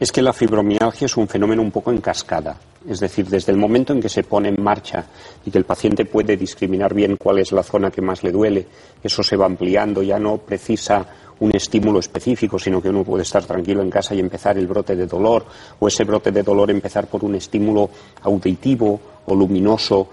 es 0.00 0.12
que 0.12 0.22
la 0.22 0.32
fibromialgia 0.32 1.06
es 1.06 1.16
un 1.16 1.26
fenómeno 1.26 1.60
un 1.62 1.70
poco 1.70 1.90
en 1.90 2.00
cascada. 2.00 2.56
Es 2.88 3.00
decir, 3.00 3.26
desde 3.28 3.52
el 3.52 3.58
momento 3.58 3.92
en 3.92 4.00
que 4.00 4.08
se 4.08 4.22
pone 4.22 4.48
en 4.48 4.62
marcha 4.62 5.04
y 5.44 5.50
que 5.50 5.58
el 5.58 5.64
paciente 5.64 6.04
puede 6.04 6.36
discriminar 6.36 6.94
bien 6.94 7.16
cuál 7.16 7.40
es 7.40 7.50
la 7.50 7.64
zona 7.64 7.90
que 7.90 8.00
más 8.00 8.22
le 8.22 8.30
duele, 8.30 8.66
eso 9.02 9.22
se 9.22 9.36
va 9.36 9.46
ampliando, 9.46 10.02
ya 10.02 10.18
no 10.18 10.38
precisa 10.38 11.04
un 11.40 11.54
estímulo 11.54 11.98
específico, 11.98 12.58
sino 12.58 12.80
que 12.80 12.88
uno 12.88 13.04
puede 13.04 13.22
estar 13.22 13.44
tranquilo 13.44 13.82
en 13.82 13.90
casa 13.90 14.14
y 14.14 14.20
empezar 14.20 14.56
el 14.56 14.66
brote 14.66 14.94
de 14.94 15.06
dolor, 15.06 15.44
o 15.78 15.88
ese 15.88 16.04
brote 16.04 16.30
de 16.30 16.42
dolor 16.42 16.70
empezar 16.70 17.08
por 17.08 17.24
un 17.24 17.34
estímulo 17.34 17.90
auditivo 18.22 19.00
o 19.26 19.34
luminoso. 19.34 20.08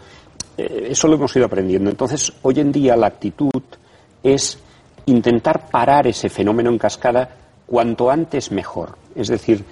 Eh, 0.57 0.87
eso 0.89 1.07
lo 1.07 1.15
hemos 1.15 1.35
ido 1.35 1.45
aprendiendo. 1.45 1.89
Entonces, 1.89 2.33
hoy 2.41 2.59
en 2.59 2.71
día 2.71 2.95
la 2.95 3.07
actitud 3.07 3.61
es 4.23 4.57
intentar 5.05 5.69
parar 5.69 6.07
ese 6.07 6.29
fenómeno 6.29 6.69
en 6.69 6.77
cascada 6.77 7.29
cuanto 7.65 8.09
antes 8.09 8.51
mejor. 8.51 8.97
Es 9.15 9.27
decir, 9.27 9.63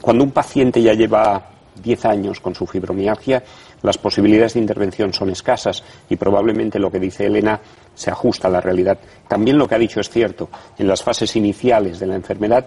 cuando 0.00 0.24
un 0.24 0.30
paciente 0.30 0.82
ya 0.82 0.94
lleva 0.94 1.50
10 1.82 2.04
años 2.04 2.40
con 2.40 2.54
su 2.54 2.66
fibromialgia, 2.66 3.42
las 3.82 3.98
posibilidades 3.98 4.54
de 4.54 4.60
intervención 4.60 5.12
son 5.12 5.30
escasas 5.30 5.82
y 6.08 6.16
probablemente 6.16 6.78
lo 6.78 6.90
que 6.90 7.00
dice 7.00 7.26
Elena 7.26 7.60
se 7.94 8.10
ajusta 8.10 8.48
a 8.48 8.50
la 8.50 8.60
realidad. 8.60 8.98
También 9.28 9.58
lo 9.58 9.68
que 9.68 9.74
ha 9.74 9.78
dicho 9.78 10.00
es 10.00 10.08
cierto. 10.08 10.48
En 10.78 10.88
las 10.88 11.02
fases 11.02 11.36
iniciales 11.36 11.98
de 11.98 12.06
la 12.06 12.14
enfermedad 12.14 12.66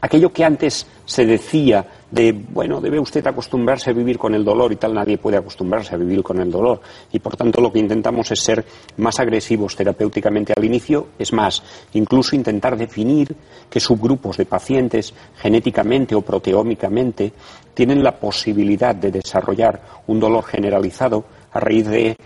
aquello 0.00 0.32
que 0.32 0.44
antes 0.44 0.86
se 1.04 1.24
decía 1.24 1.86
de, 2.10 2.32
bueno, 2.32 2.80
debe 2.80 2.98
usted 2.98 3.26
acostumbrarse 3.26 3.90
a 3.90 3.92
vivir 3.92 4.18
con 4.18 4.34
el 4.34 4.44
dolor 4.44 4.72
y 4.72 4.76
tal, 4.76 4.94
nadie 4.94 5.18
puede 5.18 5.36
acostumbrarse 5.36 5.94
a 5.94 5.98
vivir 5.98 6.22
con 6.22 6.40
el 6.40 6.50
dolor. 6.50 6.80
Y 7.12 7.18
por 7.18 7.36
tanto 7.36 7.60
lo 7.60 7.72
que 7.72 7.78
intentamos 7.78 8.30
es 8.30 8.40
ser 8.40 8.64
más 8.96 9.18
agresivos 9.20 9.76
terapéuticamente 9.76 10.52
al 10.56 10.64
inicio, 10.64 11.08
es 11.18 11.32
más, 11.32 11.62
incluso 11.94 12.36
intentar 12.36 12.76
definir 12.76 13.34
qué 13.68 13.80
subgrupos 13.80 14.36
de 14.36 14.46
pacientes 14.46 15.12
genéticamente 15.36 16.14
o 16.14 16.22
proteómicamente 16.22 17.32
tienen 17.74 18.02
la 18.02 18.18
posibilidad 18.18 18.94
de 18.94 19.10
desarrollar 19.10 19.80
un 20.06 20.18
dolor 20.18 20.44
generalizado 20.44 21.24
a 21.52 21.60
raíz 21.60 21.86
de 21.86 22.16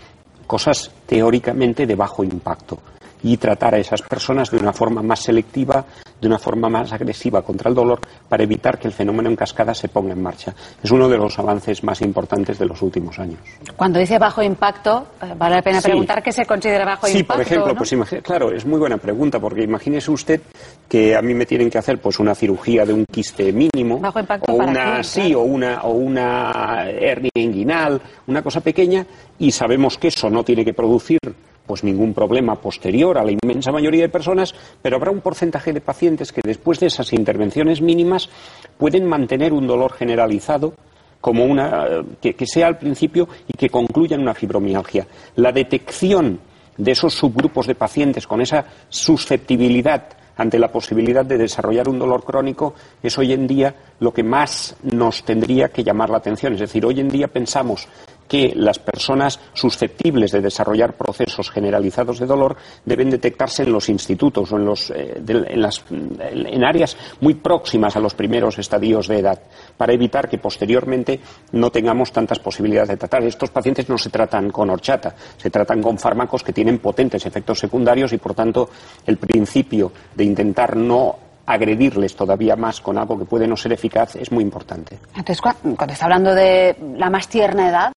cosas 0.47 0.91
teóricamente 1.05 1.85
de 1.85 1.95
bajo 1.95 2.23
impacto 2.23 2.79
y 3.23 3.37
tratar 3.37 3.75
a 3.75 3.79
esas 3.79 4.01
personas 4.01 4.51
de 4.51 4.57
una 4.57 4.73
forma 4.73 5.01
más 5.01 5.21
selectiva, 5.21 5.85
de 6.23 6.27
una 6.27 6.39
forma 6.39 6.69
más 6.69 6.91
agresiva 6.93 7.41
contra 7.41 7.69
el 7.69 7.75
dolor 7.75 7.99
para 8.29 8.43
evitar 8.43 8.79
que 8.79 8.87
el 8.87 8.93
fenómeno 8.93 9.29
en 9.29 9.35
cascada 9.35 9.73
se 9.73 9.89
ponga 9.89 10.13
en 10.13 10.23
marcha. 10.23 10.55
Es 10.81 10.89
uno 10.89 11.09
de 11.09 11.17
los 11.17 11.37
avances 11.37 11.83
más 11.83 12.01
importantes 12.01 12.57
de 12.57 12.65
los 12.65 12.81
últimos 12.81 13.19
años. 13.19 13.39
Cuando 13.75 13.99
dice 13.99 14.17
bajo 14.17 14.41
impacto, 14.41 15.07
eh, 15.21 15.33
vale 15.37 15.57
la 15.57 15.61
pena 15.61 15.81
preguntar 15.81 16.23
qué 16.23 16.31
se 16.31 16.45
considera 16.45 16.85
bajo 16.85 17.07
impacto. 17.07 17.17
Sí, 17.17 17.23
por 17.23 17.41
ejemplo, 17.41 17.75
pues 17.75 18.21
claro, 18.23 18.51
es 18.51 18.65
muy 18.65 18.79
buena 18.79 18.97
pregunta 18.97 19.37
porque 19.37 19.63
imagínese 19.63 20.11
usted 20.11 20.41
que 20.87 21.13
a 21.13 21.21
mí 21.21 21.33
me 21.33 21.45
tienen 21.45 21.69
que 21.69 21.77
hacer 21.77 21.99
pues 21.99 22.19
una 22.19 22.33
cirugía 22.33 22.85
de 22.85 22.93
un 22.93 23.05
quiste 23.05 23.51
mínimo 23.51 23.99
bajo 23.99 24.19
impacto 24.19 24.51
o 24.51 24.57
para 24.57 24.71
una 24.71 25.03
sí 25.03 25.35
o 25.35 25.41
una 25.41 25.81
o 25.81 25.91
una 25.91 26.89
hernia 26.89 27.31
inguinal, 27.35 28.01
una 28.27 28.41
cosa 28.41 28.61
pequeña 28.61 29.05
y 29.39 29.51
sabemos 29.51 29.97
que 29.97 30.07
eso 30.07 30.29
no 30.29 30.43
tiene 30.43 30.63
que 30.63 30.73
producir 30.73 31.19
pues 31.65 31.83
ningún 31.83 32.13
problema 32.13 32.55
posterior 32.55 33.17
a 33.17 33.23
la 33.23 33.31
inmensa 33.31 33.71
mayoría 33.71 34.03
de 34.03 34.09
personas, 34.09 34.53
pero 34.81 34.97
habrá 34.97 35.11
un 35.11 35.21
porcentaje 35.21 35.73
de 35.73 35.81
pacientes 35.81 36.31
que 36.31 36.41
después 36.43 36.79
de 36.79 36.87
esas 36.87 37.13
intervenciones 37.13 37.81
mínimas 37.81 38.29
pueden 38.77 39.05
mantener 39.05 39.53
un 39.53 39.67
dolor 39.67 39.93
generalizado 39.93 40.73
como 41.21 41.45
una 41.45 42.03
que, 42.21 42.33
que 42.33 42.45
sea 42.45 42.67
al 42.67 42.77
principio 42.77 43.29
y 43.47 43.53
que 43.53 43.69
concluya 43.69 44.15
en 44.15 44.21
una 44.21 44.33
fibromialgia. 44.33 45.07
La 45.37 45.53
detección 45.53 46.39
de 46.77 46.91
esos 46.91 47.13
subgrupos 47.13 47.67
de 47.67 47.75
pacientes 47.75 48.27
con 48.27 48.41
esa 48.41 48.65
susceptibilidad 48.89 50.09
ante 50.35 50.59
la 50.59 50.71
posibilidad 50.71 51.25
de 51.25 51.37
desarrollar 51.37 51.87
un 51.87 51.99
dolor 51.99 52.23
crónico 52.23 52.73
es 53.01 53.17
hoy 53.17 53.33
en 53.33 53.47
día 53.47 53.75
lo 53.99 54.13
que 54.13 54.23
más 54.23 54.75
nos 54.81 55.23
tendría 55.23 55.69
que 55.69 55.83
llamar 55.83 56.09
la 56.09 56.17
atención. 56.17 56.53
Es 56.53 56.59
decir, 56.59 56.85
hoy 56.85 56.99
en 56.99 57.09
día 57.09 57.27
pensamos 57.27 57.87
que 58.27 58.53
las 58.55 58.79
personas 58.79 59.39
susceptibles 59.53 60.31
de 60.31 60.41
desarrollar 60.41 60.93
procesos 60.93 61.49
generalizados 61.49 62.19
de 62.19 62.25
dolor 62.25 62.55
deben 62.85 63.09
detectarse 63.09 63.63
en 63.63 63.71
los 63.71 63.89
institutos 63.89 64.51
o 64.51 64.57
en, 64.57 64.65
los, 64.65 64.89
eh, 64.91 65.21
en, 65.25 66.63
áreas 66.63 66.97
muy 67.21 67.35
próximas 67.35 67.95
a 67.95 67.99
los 67.99 68.13
primeros 68.13 68.57
estadios 68.59 69.07
de 69.07 69.19
edad, 69.19 69.39
para 69.77 69.93
evitar 69.93 70.29
que 70.29 70.37
posteriormente 70.37 71.19
no 71.51 71.69
tengamos 71.69 72.11
tantas 72.11 72.39
posibilidades 72.39 72.89
de 72.89 72.97
tratar. 72.97 73.23
Estos 73.23 73.51
pacientes 73.51 73.89
no 73.89 73.97
se 73.97 74.09
tratan 74.09 74.49
con 74.49 74.69
horchata, 74.69 75.15
se 75.37 75.49
tratan 75.49 75.81
con 75.81 75.97
fármacos 75.97 76.43
que 76.43 76.53
tienen 76.53 76.79
potentes 76.79 77.25
efectos 77.25 77.59
secundarios 77.59 78.13
y, 78.13 78.17
por 78.17 78.33
tanto, 78.33 78.69
el 79.05 79.17
principio 79.17 79.91
de 80.15 80.23
intentar 80.23 80.75
no 80.75 81.17
agredirles 81.45 82.15
todavía 82.15 82.55
más 82.55 82.79
con 82.79 82.97
algo 82.97 83.17
que 83.17 83.25
puede 83.25 83.47
no 83.47 83.57
ser 83.57 83.73
eficaz 83.73 84.15
es 84.15 84.31
muy 84.31 84.43
importante. 84.43 84.99
Entonces, 85.09 85.41
cuando 85.41 85.93
está 85.93 86.05
hablando 86.05 86.33
de 86.33 86.75
la 86.97 87.09
más 87.09 87.27
tierna 87.27 87.69
edad, 87.69 87.91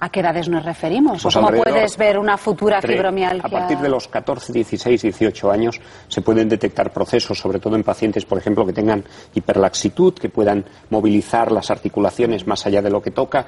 ¿A 0.00 0.10
qué 0.10 0.20
edades 0.20 0.48
nos 0.48 0.64
referimos? 0.64 1.22
Pues 1.22 1.34
¿O 1.34 1.40
cómo 1.40 1.60
puedes 1.60 1.96
ver 1.96 2.18
una 2.18 2.38
futura 2.38 2.80
fibromialgia? 2.80 3.42
A 3.44 3.50
partir 3.50 3.78
de 3.78 3.88
los 3.88 4.06
14, 4.06 4.52
16, 4.52 5.02
18 5.02 5.50
años 5.50 5.80
se 6.06 6.22
pueden 6.22 6.48
detectar 6.48 6.92
procesos, 6.92 7.36
sobre 7.36 7.58
todo 7.58 7.74
en 7.74 7.82
pacientes, 7.82 8.24
por 8.24 8.38
ejemplo, 8.38 8.64
que 8.64 8.72
tengan 8.72 9.02
hiperlaxitud, 9.34 10.14
que 10.14 10.28
puedan 10.28 10.64
movilizar 10.90 11.50
las 11.50 11.72
articulaciones 11.72 12.46
más 12.46 12.64
allá 12.64 12.80
de 12.80 12.90
lo 12.90 13.02
que 13.02 13.10
toca. 13.10 13.46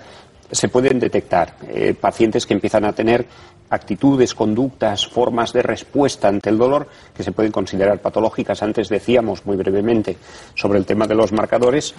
Se 0.50 0.68
pueden 0.68 0.98
detectar 0.98 1.54
eh, 1.68 1.94
pacientes 1.94 2.44
que 2.44 2.54
empiezan 2.54 2.84
a 2.84 2.92
tener 2.92 3.24
actitudes, 3.70 4.34
conductas, 4.34 5.06
formas 5.06 5.52
de 5.52 5.62
respuesta 5.62 6.26
ante 6.26 6.50
el 6.50 6.58
dolor 6.58 6.88
que 7.14 7.22
se 7.22 7.30
pueden 7.30 7.52
considerar 7.52 8.00
patológicas. 8.00 8.60
Antes 8.64 8.88
decíamos 8.88 9.46
muy 9.46 9.56
brevemente 9.56 10.16
sobre 10.56 10.80
el 10.80 10.86
tema 10.86 11.06
de 11.06 11.14
los 11.14 11.30
marcadores. 11.30 11.94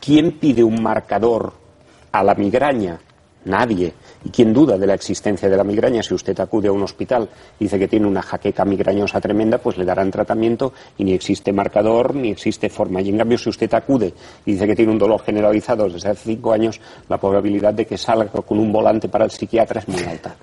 ¿Quién 0.00 0.32
pide 0.32 0.64
un 0.64 0.82
marcador 0.82 1.52
a 2.10 2.24
la 2.24 2.34
migraña? 2.34 2.98
Nadie. 3.44 3.92
¿Y 4.24 4.30
quién 4.30 4.52
duda 4.52 4.78
de 4.78 4.86
la 4.86 4.94
existencia 4.94 5.48
de 5.48 5.56
la 5.56 5.64
migraña? 5.64 6.02
Si 6.02 6.14
usted 6.14 6.38
acude 6.40 6.68
a 6.68 6.72
un 6.72 6.82
hospital 6.82 7.28
dice 7.58 7.78
que 7.78 7.88
tiene 7.88 8.06
una 8.06 8.22
jaqueca 8.22 8.64
migrañosa 8.64 9.20
tremenda, 9.20 9.58
pues 9.58 9.76
le 9.76 9.84
darán 9.84 10.10
tratamiento 10.10 10.72
y 10.96 11.04
ni 11.04 11.12
existe 11.12 11.52
marcador 11.52 12.14
ni 12.14 12.30
existe 12.30 12.68
forma. 12.68 13.00
Y 13.00 13.10
en 13.10 13.18
cambio, 13.18 13.38
si 13.38 13.50
usted 13.50 13.72
acude 13.74 14.14
y 14.46 14.52
dice 14.52 14.66
que 14.66 14.76
tiene 14.76 14.92
un 14.92 14.98
dolor 14.98 15.22
generalizado 15.22 15.88
desde 15.88 16.10
hace 16.10 16.34
cinco 16.34 16.52
años, 16.52 16.80
la 17.08 17.18
probabilidad 17.18 17.74
de 17.74 17.86
que 17.86 17.98
salga 17.98 18.28
con 18.28 18.58
un 18.58 18.72
volante 18.72 19.08
para 19.08 19.24
el 19.24 19.30
psiquiatra 19.30 19.80
es 19.80 19.88
muy 19.88 20.02
alta. 20.02 20.34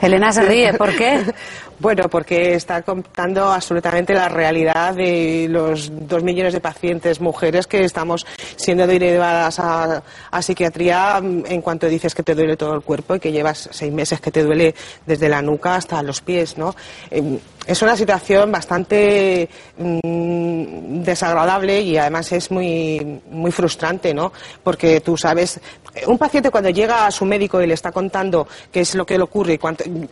Elena 0.00 0.32
se 0.32 0.42
ríe, 0.42 0.74
¿por 0.74 0.94
qué? 0.96 1.22
bueno, 1.78 2.08
porque 2.08 2.54
está 2.54 2.82
contando 2.82 3.52
absolutamente 3.52 4.14
la 4.14 4.28
realidad 4.28 4.94
de 4.94 5.46
los 5.50 5.90
dos 5.92 6.22
millones 6.22 6.52
de 6.54 6.60
pacientes 6.60 7.20
mujeres 7.20 7.66
que 7.66 7.84
estamos 7.84 8.26
siendo 8.56 8.86
derivadas 8.86 9.58
a, 9.58 10.02
psiquiatría 10.40 11.20
mm, 11.20 11.44
en 11.46 11.62
cuanto 11.62 11.88
dices 11.88 12.14
que 12.14 12.22
te 12.22 12.34
duele 12.34 12.56
todo 12.56 12.74
el 12.74 12.82
cuerpo 12.82 13.16
y 13.16 13.20
que 13.20 13.32
llevas 13.32 13.68
seis 13.72 13.92
meses 13.92 14.20
que 14.20 14.30
te 14.30 14.42
duele 14.42 14.74
desde 15.04 15.28
la 15.28 15.42
nuca 15.42 15.76
hasta 15.76 16.02
los 16.02 16.20
pies, 16.20 16.56
¿no? 16.56 16.74
Em, 17.10 17.38
es 17.66 17.82
una 17.82 17.96
situación 17.96 18.52
bastante 18.52 19.48
mm, 19.76 21.02
desagradable 21.02 21.80
y 21.80 21.98
además 21.98 22.30
es 22.32 22.50
muy, 22.50 23.20
muy 23.30 23.50
frustrante, 23.50 24.14
¿no? 24.14 24.32
Porque 24.62 25.00
tú 25.00 25.16
sabes, 25.16 25.60
un 26.06 26.18
paciente 26.18 26.50
cuando 26.50 26.70
llega 26.70 27.06
a 27.06 27.10
su 27.10 27.24
médico 27.24 27.60
y 27.60 27.66
le 27.66 27.74
está 27.74 27.92
contando 27.92 28.46
qué 28.72 28.80
es 28.80 28.94
lo 28.94 29.06
que 29.06 29.16
le 29.16 29.24
ocurre, 29.24 29.58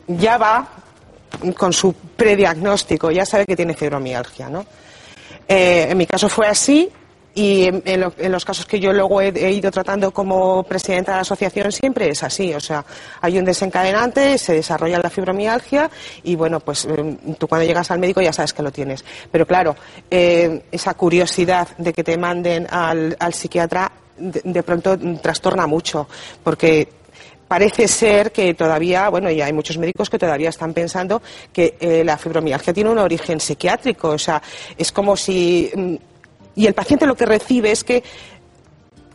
ya 0.08 0.38
va 0.38 0.68
con 1.56 1.72
su 1.72 1.92
prediagnóstico, 1.92 3.10
ya 3.10 3.26
sabe 3.26 3.46
que 3.46 3.56
tiene 3.56 3.74
fibromialgia, 3.74 4.48
¿no? 4.48 4.64
Eh, 5.46 5.88
en 5.90 5.98
mi 5.98 6.06
caso 6.06 6.28
fue 6.28 6.46
así, 6.46 6.90
y 7.34 7.64
en, 7.64 8.00
los 8.30 8.44
casos 8.44 8.64
que 8.64 8.78
yo 8.78 8.92
luego 8.92 9.20
he, 9.20 9.50
ido 9.50 9.70
tratando 9.70 10.12
como 10.12 10.62
presidenta 10.62 11.12
de 11.12 11.16
la 11.16 11.22
asociación 11.22 11.72
siempre 11.72 12.08
es 12.08 12.22
así. 12.22 12.54
O 12.54 12.60
sea, 12.60 12.84
hay 13.20 13.38
un 13.38 13.44
desencadenante, 13.44 14.38
se 14.38 14.54
desarrolla 14.54 15.00
la 15.00 15.10
fibromialgia 15.10 15.90
y 16.22 16.36
bueno, 16.36 16.60
pues 16.60 16.84
eh, 16.84 17.16
tú 17.36 17.48
cuando 17.48 17.66
llegas 17.66 17.90
al 17.90 17.98
médico 17.98 18.20
ya 18.20 18.32
sabes 18.32 18.52
que 18.52 18.62
lo 18.62 18.70
tienes. 18.70 19.04
Pero 19.32 19.46
claro, 19.46 19.74
eh, 20.10 20.62
esa 20.70 20.94
curiosidad 20.94 21.68
de 21.76 21.92
que 21.92 22.04
te 22.04 22.16
manden 22.16 22.68
al, 22.70 23.16
psiquiatra 23.32 23.90
de, 24.16 24.62
pronto 24.62 24.98
trastorna 25.20 25.66
mucho 25.66 26.08
porque 26.42 26.88
parece 27.48 27.88
ser 27.88 28.32
que 28.32 28.54
todavía, 28.54 29.08
bueno, 29.08 29.30
y 29.30 29.40
hay 29.40 29.52
muchos 29.52 29.78
médicos 29.78 30.10
que 30.10 30.18
todavía 30.18 30.48
están 30.48 30.72
pensando 30.72 31.22
que 31.52 31.76
eh, 31.78 32.02
la 32.04 32.16
fibromialgia 32.16 32.72
tiene 32.72 32.90
un 32.90 32.98
origen 32.98 33.38
psiquiátrico. 33.38 34.08
O 34.08 34.18
sea, 34.18 34.42
es 34.76 34.90
como 34.90 35.16
si 35.16 35.70
mm, 35.74 35.94
y 36.56 36.66
el 36.66 36.74
paciente 36.74 37.06
lo 37.06 37.16
que 37.16 37.26
recibe 37.26 37.72
es 37.72 37.84
que 37.84 38.02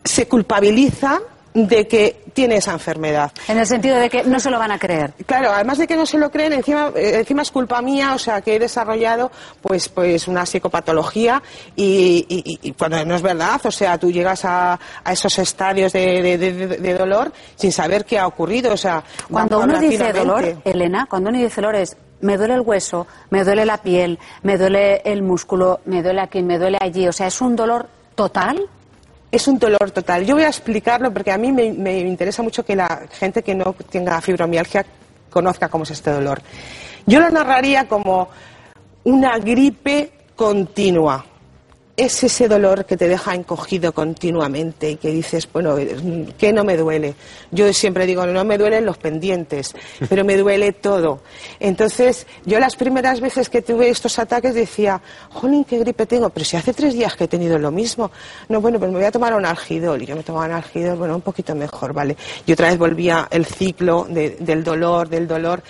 se 0.03 0.27
culpabiliza 0.27 1.19
de 1.67 1.87
que 1.87 2.21
tiene 2.33 2.57
esa 2.57 2.71
enfermedad. 2.71 3.31
En 3.47 3.57
el 3.57 3.65
sentido 3.65 3.97
de 3.97 4.09
que 4.09 4.23
no 4.23 4.39
se 4.39 4.49
lo 4.49 4.59
van 4.59 4.71
a 4.71 4.79
creer. 4.79 5.13
Claro, 5.25 5.51
además 5.51 5.77
de 5.77 5.87
que 5.87 5.95
no 5.95 6.05
se 6.05 6.17
lo 6.17 6.29
creen, 6.29 6.53
encima, 6.53 6.91
eh, 6.95 7.17
encima 7.19 7.41
es 7.41 7.51
culpa 7.51 7.81
mía, 7.81 8.13
o 8.13 8.19
sea, 8.19 8.41
que 8.41 8.55
he 8.55 8.59
desarrollado 8.59 9.31
pues, 9.61 9.89
pues 9.89 10.27
una 10.27 10.45
psicopatología 10.45 11.41
y, 11.75 12.73
cuando 12.77 13.03
no 13.05 13.15
es 13.15 13.21
verdad, 13.21 13.59
o 13.63 13.71
sea, 13.71 13.97
tú 13.97 14.11
llegas 14.11 14.45
a, 14.45 14.79
esos 15.09 15.37
estadios 15.39 15.93
de, 15.93 16.95
dolor 16.97 17.31
sin 17.55 17.71
saber 17.71 18.05
qué 18.05 18.19
ha 18.19 18.27
ocurrido, 18.27 18.73
o 18.73 18.77
sea, 18.77 19.03
cuando 19.29 19.59
uno 19.59 19.79
dice 19.79 20.13
dolor, 20.13 20.61
Elena, 20.63 21.07
cuando 21.09 21.29
uno 21.29 21.39
dice 21.39 21.61
dolor 21.61 21.75
es 21.75 21.97
me 22.21 22.37
duele 22.37 22.55
el 22.55 22.61
hueso, 22.61 23.07
me 23.29 23.43
duele 23.43 23.65
la 23.65 23.77
piel, 23.77 24.19
me 24.43 24.57
duele 24.57 25.01
el 25.05 25.21
músculo, 25.23 25.79
me 25.85 26.03
duele 26.03 26.21
aquí, 26.21 26.41
me 26.41 26.57
duele 26.57 26.77
allí, 26.81 27.07
o 27.07 27.13
sea, 27.13 27.27
es 27.27 27.39
un 27.41 27.55
dolor 27.55 27.87
total 28.15 28.67
es 29.31 29.47
un 29.47 29.59
dolor 29.59 29.91
total. 29.91 30.25
Yo 30.25 30.35
voy 30.35 30.43
a 30.43 30.47
explicarlo 30.47 31.11
porque 31.13 31.31
a 31.31 31.37
mí 31.37 31.51
me, 31.51 31.99
interesa 31.99 32.41
mucho 32.41 32.65
que 32.65 32.75
la 32.75 33.07
gente 33.11 33.43
que 33.43 33.55
no 33.55 33.75
tenga 33.89 34.19
fibromialgia 34.21 34.85
conozca 35.29 35.69
cómo 35.69 35.83
es 35.83 35.91
este 35.91 36.11
dolor. 36.11 36.41
Yo 37.05 37.19
lo 37.19 37.29
narraría 37.29 37.87
como 37.87 38.29
una 39.03 39.37
gripe 39.37 40.11
continua 40.35 41.25
es 41.99 42.23
ese 42.23 42.47
dolor 42.47 42.85
que 42.85 42.95
te 42.95 43.09
deja 43.09 43.35
encogido 43.35 43.91
continuamente 43.93 44.91
y 44.91 44.95
que 44.95 45.09
dices, 45.09 45.49
bueno, 45.51 45.75
¿qué 46.37 46.53
no 46.53 46.63
me 46.63 46.77
duele? 46.77 47.13
Yo 47.51 47.71
siempre 47.73 48.05
digo, 48.05 48.25
no 48.25 48.45
me 48.45 48.57
duelen 48.57 48.85
los 48.85 48.97
pendientes, 48.97 49.75
pero 50.09 50.23
me 50.23 50.37
duele 50.37 50.71
todo. 50.71 51.21
Entonces, 51.59 52.25
yo 52.45 52.57
las 52.59 52.77
primeras 52.77 53.19
veces 53.19 53.49
que 53.49 53.61
tuve 53.61 53.89
estos 53.89 54.17
ataques 54.17 54.53
decía, 54.53 55.01
jolín, 55.29 55.65
qué 55.65 55.77
gripe 55.79 56.05
tengo, 56.05 56.29
pero 56.29 56.45
si 56.45 56.55
hace 56.55 56.73
tres 56.73 56.93
días 56.93 57.15
que 57.17 57.25
he 57.25 57.27
tenido 57.27 57.59
lo 57.59 57.69
mismo. 57.69 58.11
No, 58.47 58.61
bueno, 58.61 58.79
pues 58.79 58.89
me 58.91 58.97
voy 58.97 59.05
a 59.05 59.11
tomar 59.11 59.33
un 59.33 59.45
algidol. 59.45 60.01
Y 60.01 60.05
yo 60.05 60.15
me 60.15 60.23
tomaba 60.23 60.45
un 60.45 60.53
algidol, 60.53 60.97
bueno, 60.97 61.15
un 61.15 61.21
poquito 61.21 61.53
mejor, 61.53 61.91
¿vale? 61.91 62.15
Y 62.45 62.53
otra 62.53 62.69
vez 62.69 62.77
volvía 62.77 63.27
el 63.29 63.45
ciclo 63.45 64.07
del 64.09 64.63
dolor, 64.63 65.09
del 65.09 65.27
dolor. 65.27 65.61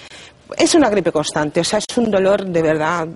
Es 0.56 0.76
una 0.76 0.90
gripe 0.90 1.12
constante, 1.12 1.60
o 1.60 1.64
sea, 1.64 1.80
es 1.80 1.98
un 1.98 2.10
dolor 2.10 2.46
de 2.46 2.62
verdad 2.62 3.08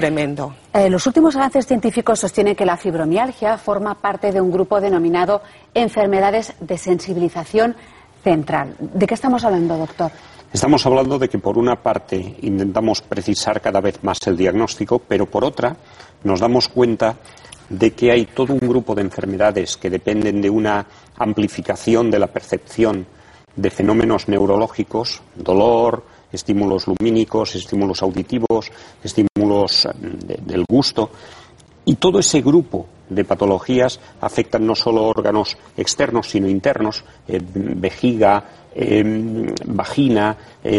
Tremendo. 0.00 0.54
Eh, 0.72 0.88
los 0.88 1.06
últimos 1.06 1.36
avances 1.36 1.66
científicos 1.66 2.20
sostienen 2.20 2.56
que 2.56 2.64
la 2.64 2.78
fibromialgia 2.78 3.58
forma 3.58 3.94
parte 3.96 4.32
de 4.32 4.40
un 4.40 4.50
grupo 4.50 4.80
denominado 4.80 5.42
enfermedades 5.74 6.54
de 6.58 6.78
sensibilización 6.78 7.76
central. 8.24 8.76
¿De 8.78 9.06
qué 9.06 9.12
estamos 9.12 9.44
hablando, 9.44 9.76
doctor? 9.76 10.10
Estamos 10.50 10.86
hablando 10.86 11.18
de 11.18 11.28
que 11.28 11.36
por 11.36 11.58
una 11.58 11.76
parte 11.76 12.36
intentamos 12.40 13.02
precisar 13.02 13.60
cada 13.60 13.82
vez 13.82 14.02
más 14.02 14.26
el 14.26 14.38
diagnóstico, 14.38 15.00
pero 15.00 15.26
por 15.26 15.44
otra 15.44 15.76
nos 16.24 16.40
damos 16.40 16.70
cuenta 16.70 17.16
de 17.68 17.90
que 17.90 18.10
hay 18.10 18.24
todo 18.24 18.54
un 18.54 18.60
grupo 18.60 18.94
de 18.94 19.02
enfermedades 19.02 19.76
que 19.76 19.90
dependen 19.90 20.40
de 20.40 20.48
una 20.48 20.86
amplificación 21.18 22.10
de 22.10 22.18
la 22.18 22.28
percepción 22.28 23.04
de 23.54 23.68
fenómenos 23.68 24.30
neurológicos, 24.30 25.20
dolor, 25.34 26.02
estímulos 26.32 26.86
lumínicos, 26.86 27.54
estímulos 27.54 28.00
auditivos, 28.00 28.72
estímulos 29.04 29.29
eh, 29.58 30.38
del 30.42 30.64
gusto. 30.68 31.10
Y 31.84 31.96
todo 31.96 32.18
ese 32.18 32.40
grupo 32.40 32.86
de 33.08 33.24
patologías 33.24 33.98
afectan 34.20 34.66
no 34.66 34.74
solo 34.74 35.04
órganos 35.04 35.56
externos, 35.76 36.28
sino 36.28 36.48
internos, 36.48 37.02
eh, 37.26 37.40
vejiga, 37.42 38.44
eh, 38.72 39.52
vagina, 39.66 40.36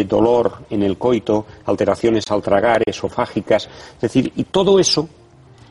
dolor 0.07 0.65
en 0.69 0.83
el 0.83 0.97
coito, 0.97 1.45
alteraciones 1.65 2.23
al 2.31 2.41
tragar, 2.41 2.83
esofágicas. 2.85 3.67
Es 3.95 4.01
decir, 4.01 4.31
y 4.35 4.45
todo 4.45 4.79
eso 4.79 5.09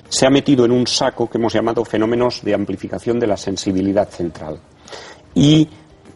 se 0.09 0.27
ha 0.27 0.31
metido 0.31 0.65
en 0.65 0.73
un 0.73 0.87
saco 0.87 1.31
que 1.31 1.39
hemos 1.39 1.55
llamado 1.55 1.85
fenómenos 1.85 2.43
de 2.43 2.53
amplificación 2.53 3.19
de 3.19 3.29
la 3.29 3.37
sensibilidad 3.37 4.09
central. 4.11 4.59
Y, 5.35 5.67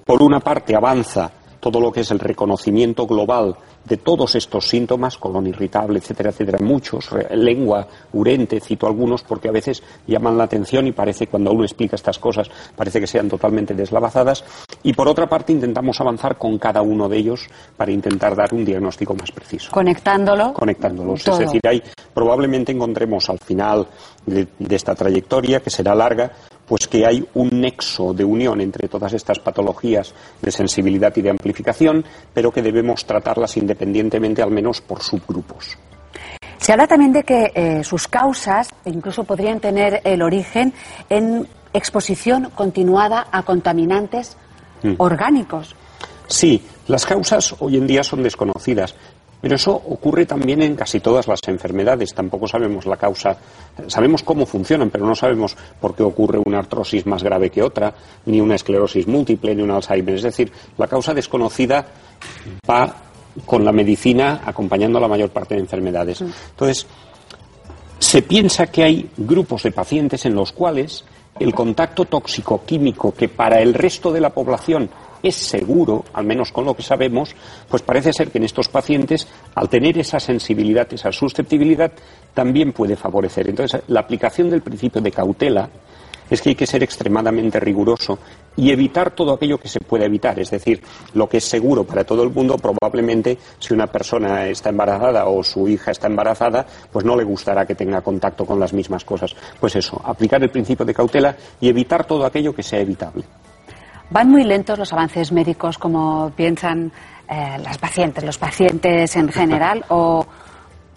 por 0.04 0.22
una 0.22 0.40
parte, 0.40 0.76
avanza 0.76 1.30
todo 1.64 1.80
lo 1.80 1.90
que 1.90 2.00
es 2.00 2.10
el 2.10 2.18
reconocimiento 2.18 3.06
global 3.06 3.56
de 3.86 3.96
todos 3.96 4.34
estos 4.34 4.68
síntomas, 4.68 5.16
colon 5.16 5.46
irritable, 5.46 5.98
etcétera, 5.98 6.28
etcétera, 6.28 6.58
muchos, 6.60 7.08
lengua, 7.30 7.88
urente, 8.12 8.60
cito 8.60 8.86
algunos 8.86 9.22
porque 9.22 9.48
a 9.48 9.50
veces 9.50 9.82
llaman 10.06 10.36
la 10.36 10.44
atención 10.44 10.86
y 10.86 10.92
parece 10.92 11.26
cuando 11.26 11.52
uno 11.52 11.64
explica 11.64 11.96
estas 11.96 12.18
cosas 12.18 12.50
parece 12.76 13.00
que 13.00 13.06
sean 13.06 13.30
totalmente 13.30 13.72
deslavazadas 13.72 14.44
y 14.82 14.92
por 14.92 15.08
otra 15.08 15.26
parte 15.26 15.52
intentamos 15.52 15.98
avanzar 16.02 16.36
con 16.36 16.58
cada 16.58 16.82
uno 16.82 17.08
de 17.08 17.16
ellos 17.16 17.48
para 17.78 17.90
intentar 17.90 18.36
dar 18.36 18.52
un 18.52 18.62
diagnóstico 18.62 19.14
más 19.14 19.32
preciso. 19.32 19.70
Conectándolo. 19.72 20.52
Conectándolos. 20.52 21.26
Es 21.26 21.38
decir, 21.38 21.62
ahí 21.66 21.82
probablemente 22.12 22.72
encontremos 22.72 23.30
al 23.30 23.38
final 23.38 23.88
de 24.26 24.76
esta 24.76 24.94
trayectoria, 24.94 25.60
que 25.60 25.70
será 25.70 25.94
larga, 25.94 26.30
pues 26.66 26.88
que 26.88 27.06
hay 27.06 27.26
un 27.34 27.60
nexo 27.60 28.14
de 28.14 28.24
unión 28.24 28.60
entre 28.60 28.88
todas 28.88 29.12
estas 29.12 29.38
patologías 29.38 30.14
de 30.40 30.50
sensibilidad 30.50 31.14
y 31.16 31.22
de 31.22 31.30
amplificación, 31.30 32.04
pero 32.32 32.50
que 32.50 32.62
debemos 32.62 33.04
tratarlas 33.04 33.56
independientemente, 33.56 34.42
al 34.42 34.50
menos 34.50 34.80
por 34.80 35.02
subgrupos. 35.02 35.76
Se 36.58 36.72
habla 36.72 36.86
también 36.86 37.12
de 37.12 37.24
que 37.24 37.52
eh, 37.54 37.84
sus 37.84 38.08
causas 38.08 38.70
incluso 38.86 39.24
podrían 39.24 39.60
tener 39.60 40.00
el 40.04 40.22
origen 40.22 40.72
en 41.10 41.46
exposición 41.74 42.50
continuada 42.54 43.26
a 43.30 43.42
contaminantes 43.42 44.36
mm. 44.82 44.94
orgánicos. 44.96 45.76
Sí, 46.26 46.62
las 46.86 47.04
causas 47.04 47.54
hoy 47.58 47.76
en 47.76 47.86
día 47.86 48.02
son 48.02 48.22
desconocidas, 48.22 48.94
pero 49.44 49.56
eso 49.56 49.72
ocurre 49.74 50.24
también 50.24 50.62
en 50.62 50.74
casi 50.74 51.00
todas 51.00 51.28
las 51.28 51.38
enfermedades. 51.48 52.14
Tampoco 52.14 52.48
sabemos 52.48 52.86
la 52.86 52.96
causa, 52.96 53.36
sabemos 53.88 54.22
cómo 54.22 54.46
funcionan, 54.46 54.88
pero 54.88 55.04
no 55.04 55.14
sabemos 55.14 55.54
por 55.78 55.94
qué 55.94 56.02
ocurre 56.02 56.40
una 56.42 56.60
artrosis 56.60 57.04
más 57.04 57.22
grave 57.22 57.50
que 57.50 57.62
otra, 57.62 57.92
ni 58.24 58.40
una 58.40 58.54
esclerosis 58.54 59.06
múltiple, 59.06 59.54
ni 59.54 59.62
un 59.62 59.70
Alzheimer. 59.70 60.14
Es 60.14 60.22
decir, 60.22 60.50
la 60.78 60.86
causa 60.86 61.12
desconocida 61.12 61.86
va 62.66 62.96
con 63.44 63.66
la 63.66 63.72
medicina 63.72 64.40
acompañando 64.46 64.96
a 64.96 65.02
la 65.02 65.08
mayor 65.08 65.28
parte 65.28 65.56
de 65.56 65.60
enfermedades. 65.60 66.22
Mm. 66.22 66.30
Entonces, 66.52 66.86
se 67.98 68.22
piensa 68.22 68.68
que 68.68 68.82
hay 68.82 69.10
grupos 69.14 69.64
de 69.64 69.72
pacientes 69.72 70.24
en 70.24 70.34
los 70.34 70.52
cuales 70.52 71.04
el 71.38 71.52
contacto 71.52 72.06
tóxico-químico 72.06 73.12
que 73.12 73.28
para 73.28 73.60
el 73.60 73.74
resto 73.74 74.10
de 74.10 74.22
la 74.22 74.30
población 74.30 74.88
es 75.24 75.36
seguro, 75.36 76.04
al 76.12 76.24
menos 76.24 76.52
con 76.52 76.64
lo 76.64 76.74
que 76.74 76.82
sabemos, 76.82 77.34
pues 77.68 77.82
parece 77.82 78.12
ser 78.12 78.30
que 78.30 78.38
en 78.38 78.44
estos 78.44 78.68
pacientes, 78.68 79.26
al 79.54 79.68
tener 79.68 79.98
esa 79.98 80.20
sensibilidad, 80.20 80.86
esa 80.92 81.10
susceptibilidad, 81.10 81.90
también 82.34 82.72
puede 82.72 82.94
favorecer. 82.94 83.48
Entonces, 83.48 83.82
la 83.88 84.00
aplicación 84.00 84.50
del 84.50 84.62
principio 84.62 85.00
de 85.00 85.10
cautela 85.10 85.70
es 86.30 86.40
que 86.40 86.50
hay 86.50 86.54
que 86.54 86.66
ser 86.66 86.82
extremadamente 86.82 87.60
riguroso 87.60 88.18
y 88.56 88.70
evitar 88.70 89.10
todo 89.10 89.32
aquello 89.32 89.58
que 89.58 89.68
se 89.68 89.80
puede 89.80 90.06
evitar. 90.06 90.38
Es 90.38 90.50
decir, 90.50 90.82
lo 91.14 91.28
que 91.28 91.38
es 91.38 91.44
seguro 91.44 91.84
para 91.84 92.04
todo 92.04 92.22
el 92.22 92.30
mundo, 92.30 92.56
probablemente 92.56 93.38
si 93.58 93.74
una 93.74 93.86
persona 93.86 94.46
está 94.46 94.70
embarazada 94.70 95.26
o 95.26 95.42
su 95.42 95.68
hija 95.68 95.90
está 95.90 96.06
embarazada, 96.06 96.66
pues 96.92 97.04
no 97.04 97.16
le 97.16 97.24
gustará 97.24 97.66
que 97.66 97.74
tenga 97.74 98.00
contacto 98.00 98.46
con 98.46 98.60
las 98.60 98.72
mismas 98.72 99.04
cosas. 99.04 99.34
Pues 99.60 99.76
eso, 99.76 100.00
aplicar 100.04 100.42
el 100.42 100.50
principio 100.50 100.84
de 100.84 100.94
cautela 100.94 101.36
y 101.60 101.68
evitar 101.68 102.06
todo 102.06 102.24
aquello 102.24 102.54
que 102.54 102.62
sea 102.62 102.80
evitable. 102.80 103.24
¿Van 104.14 104.30
muy 104.30 104.44
lentos 104.44 104.78
los 104.78 104.92
avances 104.92 105.32
médicos 105.32 105.76
como 105.76 106.30
piensan 106.36 106.92
eh, 107.28 107.58
las 107.60 107.78
pacientes, 107.78 108.22
los 108.22 108.38
pacientes 108.38 109.16
en 109.16 109.28
general? 109.28 109.84
¿O 109.88 110.24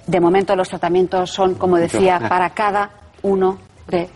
de 0.06 0.20
momento 0.20 0.56
los 0.56 0.70
tratamientos 0.70 1.32
son, 1.32 1.56
como 1.56 1.78
decía, 1.78 2.20
para 2.30 2.52
cada 2.52 2.92
uno 3.24 3.58
de 3.88 4.08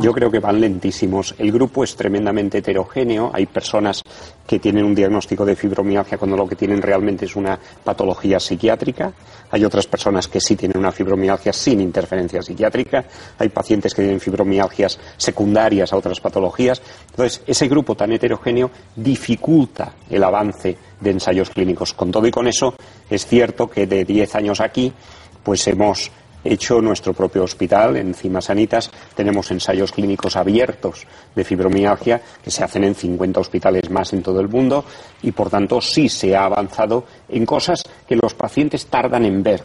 yo, 0.00 0.12
creo 0.12 0.30
que 0.30 0.38
van 0.38 0.60
lentísimos. 0.60 1.34
El 1.38 1.52
grupo 1.52 1.84
es 1.84 1.94
tremendamente 1.94 2.58
heterogéneo. 2.58 3.30
Hay 3.32 3.46
personas 3.46 4.02
que 4.46 4.58
tienen 4.58 4.84
un 4.84 4.94
diagnóstico 4.94 5.44
de 5.44 5.56
fibromialgia 5.56 6.18
cuando 6.18 6.36
lo 6.36 6.48
que 6.48 6.56
tienen 6.56 6.80
realmente 6.80 7.26
es 7.26 7.36
una 7.36 7.58
patología 7.84 8.40
psiquiátrica. 8.40 9.12
Hay 9.50 9.64
otras 9.64 9.86
personas 9.86 10.28
que 10.28 10.40
sí 10.40 10.56
tienen 10.56 10.78
una 10.78 10.92
fibromialgia 10.92 11.52
sin 11.52 11.80
interferencia 11.80 12.42
psiquiátrica. 12.42 13.04
Hay 13.38 13.50
pacientes 13.50 13.94
que 13.94 14.02
tienen 14.02 14.20
fibromialgias 14.20 14.98
secundarias 15.16 15.92
a 15.92 15.96
otras 15.96 16.20
patologías. 16.20 16.80
Entonces, 17.10 17.42
ese 17.46 17.68
grupo 17.68 17.94
tan 17.94 18.12
heterogéneo 18.12 18.70
dificulta 18.96 19.92
el 20.08 20.24
avance 20.24 20.76
de 21.00 21.10
ensayos 21.10 21.50
clínicos. 21.50 21.92
Con 21.92 22.10
todo 22.10 22.26
y 22.26 22.30
con 22.30 22.48
eso, 22.48 22.74
es 23.10 23.26
cierto 23.26 23.68
que 23.68 23.86
de 23.86 24.04
10 24.04 24.34
años 24.36 24.60
aquí, 24.60 24.92
pues 25.42 25.66
hemos 25.66 26.10
hecho 26.44 26.80
nuestro 26.80 27.12
propio 27.12 27.44
hospital, 27.44 27.96
en 27.96 28.14
Cima 28.14 28.40
Sanitas, 28.40 28.90
tenemos 29.14 29.50
ensayos 29.50 29.92
clínicos 29.92 30.36
abiertos 30.36 31.06
de 31.34 31.44
fibromialgia 31.44 32.20
que 32.42 32.50
se 32.50 32.64
hacen 32.64 32.84
en 32.84 32.94
50 32.94 33.40
hospitales 33.40 33.90
más 33.90 34.12
en 34.12 34.22
todo 34.22 34.40
el 34.40 34.48
mundo 34.48 34.84
y, 35.22 35.32
por 35.32 35.50
tanto, 35.50 35.80
sí 35.80 36.08
se 36.08 36.36
ha 36.36 36.44
avanzado 36.44 37.04
en 37.28 37.46
cosas 37.46 37.82
que 38.06 38.16
los 38.16 38.34
pacientes 38.34 38.86
tardan 38.86 39.24
en 39.24 39.42
ver. 39.42 39.64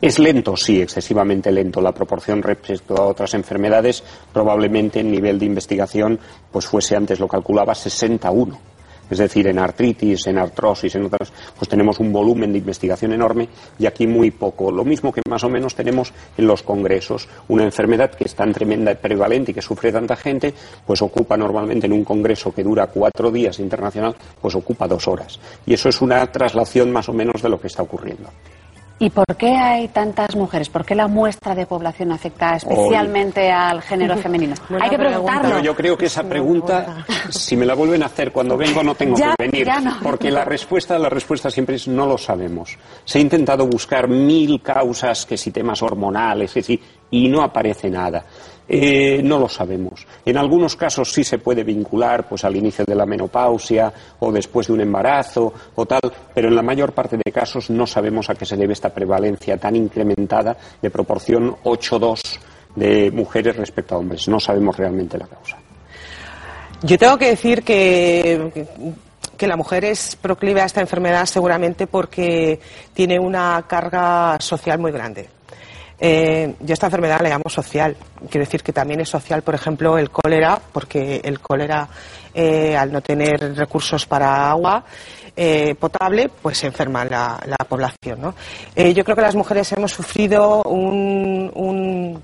Es 0.00 0.18
lento, 0.18 0.56
sí, 0.56 0.80
excesivamente 0.80 1.52
lento. 1.52 1.80
La 1.82 1.92
proporción 1.92 2.42
respecto 2.42 2.96
a 2.96 3.06
otras 3.06 3.34
enfermedades, 3.34 4.02
probablemente 4.32 5.00
en 5.00 5.10
nivel 5.10 5.38
de 5.38 5.44
investigación, 5.44 6.18
pues 6.50 6.66
fuese 6.66 6.96
antes 6.96 7.20
lo 7.20 7.28
calculaba 7.28 7.74
61. 7.74 8.69
Es 9.10 9.18
decir, 9.18 9.48
en 9.48 9.58
artritis, 9.58 10.26
en 10.28 10.38
artrosis, 10.38 10.94
en 10.94 11.06
otras, 11.06 11.32
pues 11.56 11.68
tenemos 11.68 11.98
un 11.98 12.12
volumen 12.12 12.52
de 12.52 12.58
investigación 12.58 13.12
enorme 13.12 13.48
y 13.78 13.86
aquí 13.86 14.06
muy 14.06 14.30
poco. 14.30 14.70
Lo 14.70 14.84
mismo 14.84 15.12
que 15.12 15.20
más 15.28 15.44
o 15.44 15.48
menos 15.48 15.74
tenemos 15.74 16.12
en 16.36 16.46
los 16.46 16.62
congresos. 16.62 17.28
Una 17.48 17.64
enfermedad 17.64 18.12
que 18.12 18.24
es 18.24 18.34
tan 18.34 18.52
tremenda 18.52 18.92
y 18.92 18.96
prevalente 18.96 19.50
y 19.50 19.54
que 19.54 19.62
sufre 19.62 19.92
tanta 19.92 20.16
gente, 20.16 20.54
pues 20.86 21.02
ocupa 21.02 21.36
normalmente 21.36 21.86
en 21.86 21.92
un 21.92 22.04
congreso 22.04 22.54
que 22.54 22.62
dura 22.62 22.86
cuatro 22.86 23.30
días 23.30 23.58
internacional, 23.58 24.14
pues 24.40 24.54
ocupa 24.54 24.86
dos 24.86 25.08
horas. 25.08 25.40
Y 25.66 25.74
eso 25.74 25.88
es 25.88 26.00
una 26.00 26.24
traslación 26.30 26.92
más 26.92 27.08
o 27.08 27.12
menos 27.12 27.42
de 27.42 27.48
lo 27.48 27.60
que 27.60 27.66
está 27.66 27.82
ocurriendo. 27.82 28.30
¿Y 29.02 29.08
por 29.08 29.34
qué 29.38 29.56
hay 29.56 29.88
tantas 29.88 30.36
mujeres? 30.36 30.68
¿Por 30.68 30.84
qué 30.84 30.94
la 30.94 31.08
muestra 31.08 31.54
de 31.54 31.64
población 31.64 32.12
afecta 32.12 32.56
especialmente 32.56 33.50
al 33.50 33.80
género 33.80 34.14
femenino? 34.18 34.54
hay 34.78 34.90
que 34.90 34.98
preguntarlo. 34.98 35.58
yo 35.60 35.74
creo 35.74 35.96
que 35.96 36.04
esa 36.04 36.22
pregunta, 36.22 37.06
si 37.30 37.56
me 37.56 37.64
la 37.64 37.72
vuelven 37.72 38.02
a 38.02 38.06
hacer 38.06 38.30
cuando 38.30 38.58
vengo, 38.58 38.82
no 38.82 38.94
tengo 38.94 39.16
que 39.38 39.48
venir. 39.48 39.66
Porque 40.02 40.30
la 40.30 40.44
respuesta, 40.44 40.98
la 40.98 41.08
respuesta 41.08 41.50
siempre 41.50 41.76
es 41.76 41.88
no 41.88 42.04
lo 42.06 42.18
sabemos. 42.18 42.76
Se 43.06 43.16
ha 43.16 43.22
intentado 43.22 43.66
buscar 43.66 44.06
mil 44.06 44.60
causas, 44.60 45.24
que 45.24 45.38
si 45.38 45.50
temas 45.50 45.82
hormonales, 45.82 46.52
que 46.52 46.62
si, 46.62 46.78
y 47.10 47.26
no 47.26 47.42
aparece 47.42 47.88
nada. 47.88 48.22
Eh, 48.72 49.20
no 49.24 49.40
lo 49.40 49.48
sabemos. 49.48 50.06
En 50.24 50.36
algunos 50.36 50.76
casos 50.76 51.12
sí 51.12 51.24
se 51.24 51.38
puede 51.38 51.64
vincular 51.64 52.28
pues, 52.28 52.44
al 52.44 52.54
inicio 52.54 52.84
de 52.84 52.94
la 52.94 53.04
menopausia 53.04 53.92
o 54.20 54.30
después 54.30 54.68
de 54.68 54.74
un 54.74 54.80
embarazo 54.80 55.52
o 55.74 55.86
tal, 55.86 56.00
pero 56.32 56.46
en 56.46 56.54
la 56.54 56.62
mayor 56.62 56.92
parte 56.92 57.16
de 57.16 57.32
casos 57.32 57.68
no 57.68 57.84
sabemos 57.84 58.30
a 58.30 58.36
qué 58.36 58.46
se 58.46 58.56
debe 58.56 58.74
esta 58.74 58.90
prevalencia 58.90 59.56
tan 59.56 59.74
incrementada 59.74 60.56
de 60.80 60.88
proporción 60.88 61.56
8-2 61.64 62.38
de 62.76 63.10
mujeres 63.10 63.56
respecto 63.56 63.96
a 63.96 63.98
hombres. 63.98 64.28
No 64.28 64.38
sabemos 64.38 64.76
realmente 64.76 65.18
la 65.18 65.26
causa. 65.26 65.56
Yo 66.84 66.96
tengo 66.96 67.18
que 67.18 67.26
decir 67.26 67.64
que, 67.64 68.68
que 69.36 69.48
la 69.48 69.56
mujer 69.56 69.84
es 69.84 70.14
proclive 70.14 70.60
a 70.60 70.66
esta 70.66 70.80
enfermedad 70.80 71.26
seguramente 71.26 71.88
porque 71.88 72.60
tiene 72.94 73.18
una 73.18 73.64
carga 73.66 74.36
social 74.38 74.78
muy 74.78 74.92
grande 74.92 75.39
eh, 76.00 76.54
yo 76.60 76.72
esta 76.72 76.86
enfermedad 76.86 77.20
la 77.20 77.28
llamo 77.28 77.48
social. 77.48 77.96
Quiero 78.30 78.46
decir 78.46 78.62
que 78.62 78.72
también 78.72 79.00
es 79.00 79.08
social, 79.10 79.42
por 79.42 79.54
ejemplo, 79.54 79.98
el 79.98 80.10
cólera, 80.10 80.60
porque 80.72 81.20
el 81.22 81.40
cólera, 81.40 81.88
eh, 82.32 82.74
al 82.76 82.90
no 82.90 83.02
tener 83.02 83.54
recursos 83.54 84.06
para 84.06 84.50
agua 84.50 84.82
eh, 85.36 85.74
potable, 85.74 86.30
pues 86.42 86.58
se 86.58 86.68
enferma 86.68 87.04
la, 87.04 87.38
población. 87.68 88.34
Eh, 88.74 88.94
yo 88.94 89.04
creo 89.04 89.14
que 89.14 89.22
las 89.22 89.36
mujeres 89.36 89.70
hemos 89.72 89.92
sufrido 89.92 90.62
un 90.62 92.20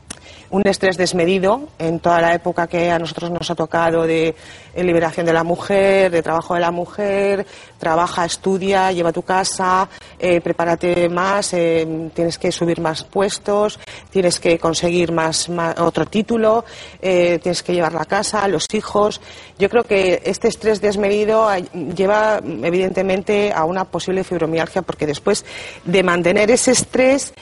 un 0.51 0.67
estrés 0.67 0.97
desmedido 0.97 1.69
en 1.79 1.99
toda 2.01 2.21
la 2.21 2.35
época 2.35 2.67
que 2.67 2.91
a 2.91 2.99
nosotros 2.99 3.31
nos 3.31 3.51
ha 3.51 3.55
tocado 3.55 4.07
de 4.07 4.35
liberación 4.77 5.27
de 5.27 5.33
la 5.33 5.45
mujer, 5.45 6.11
de 6.11 6.23
trabajo 6.23 6.55
de 6.55 6.61
la 6.61 6.71
mujer, 6.71 7.47
trabaja, 7.79 8.25
estudia, 8.25 8.93
lleva 8.93 9.11
a 9.11 9.13
tu 9.13 9.23
casa, 9.23 9.89
eh, 10.19 10.41
prepárate 10.41 11.09
más, 11.09 11.53
eh, 11.53 12.11
tienes 12.15 12.39
que 12.39 12.51
subir 12.53 12.81
más 12.81 13.05
puestos, 13.05 13.79
tienes 14.11 14.41
que 14.41 14.59
conseguir 14.59 15.13
más, 15.13 15.49
otro 15.79 16.07
título, 16.07 16.65
eh, 17.01 17.39
tienes 17.43 17.63
que 17.63 17.75
llevar 17.75 17.93
la 17.93 18.05
casa, 18.05 18.47
los 18.49 18.67
hijos. 18.73 19.21
Yo 19.59 19.69
creo 19.69 19.85
que 19.85 20.23
este 20.25 20.49
estrés 20.49 20.81
desmedido 20.81 21.49
lleva 21.95 22.41
evidentemente 22.43 23.53
a 23.53 23.65
una 23.65 23.85
posible 23.85 24.23
fibromialgia 24.23 24.83
porque 24.83 25.07
después 25.07 25.45
de 25.85 26.03
mantener 26.03 26.51
ese 26.51 26.73
estrés 26.73 27.33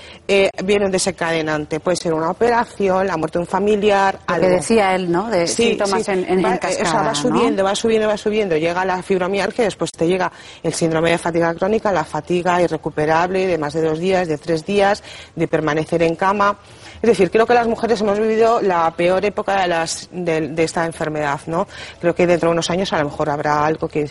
viene 0.64 0.86
un 0.86 0.92
desencadenante. 0.92 1.80
Puede 1.80 1.96
ser 1.96 2.14
una 2.14 2.30
operación, 2.30 3.06
la 3.06 3.16
muerte 3.16 3.38
de 3.38 3.42
un 3.42 3.48
familiar. 3.48 4.20
Lo 4.28 4.40
que 4.40 4.48
decía 4.48 4.94
él, 4.94 5.10
¿no? 5.10 5.28
De 5.28 5.46
síntomas 5.48 6.08
en, 6.08 6.24
en, 6.24 6.44
va, 6.44 6.58
va 7.02 7.14
subiendo, 7.14 7.64
va 7.64 7.74
subiendo, 7.74 8.06
va 8.06 8.16
subiendo. 8.16 8.56
Llega 8.56 8.84
la 8.84 9.02
fibromialgia, 9.02 9.64
después 9.64 9.90
te 9.90 10.06
llega 10.06 10.23
el 10.62 10.74
síndrome 10.74 11.10
de 11.10 11.18
fatiga 11.18 11.54
crónica, 11.54 11.92
la 11.92 12.04
fatiga 12.04 12.60
irrecuperable 12.62 13.46
de 13.46 13.58
más 13.58 13.72
de 13.72 13.82
dos 13.82 13.98
días, 13.98 14.28
de 14.28 14.38
tres 14.38 14.64
días, 14.64 15.02
de 15.34 15.48
permanecer 15.48 16.02
en 16.02 16.16
cama. 16.16 16.58
Es 17.02 17.08
decir, 17.08 17.30
creo 17.30 17.46
que 17.46 17.54
las 17.54 17.66
mujeres 17.66 18.00
hemos 18.00 18.18
vivido 18.18 18.60
la 18.62 18.90
peor 18.92 19.24
época 19.24 19.66
de, 20.10 20.64
esta 20.64 20.86
enfermedad, 20.86 21.40
¿no? 21.46 21.66
Creo 22.00 22.14
que 22.14 22.26
dentro 22.26 22.48
de 22.48 22.52
unos 22.52 22.70
años 22.70 22.92
a 22.92 22.98
lo 22.98 23.06
mejor 23.06 23.30
habrá 23.30 23.64
algo 23.64 23.88
que 23.88 24.10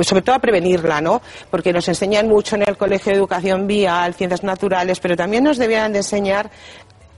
sobre 0.00 0.22
todo 0.22 0.36
a 0.36 0.38
prevenirla, 0.38 1.00
¿no? 1.00 1.20
Porque 1.50 1.72
nos 1.72 1.86
enseñan 1.88 2.26
mucho 2.26 2.56
en 2.56 2.62
el 2.62 2.76
Colegio 2.76 3.12
de 3.12 3.18
Educación 3.18 3.66
Vial, 3.66 4.14
Ciencias 4.14 4.42
Naturales, 4.42 5.00
pero 5.00 5.16
también 5.16 5.44
nos 5.44 5.58
debieran 5.58 5.92
de 5.92 5.98
enseñar 5.98 6.50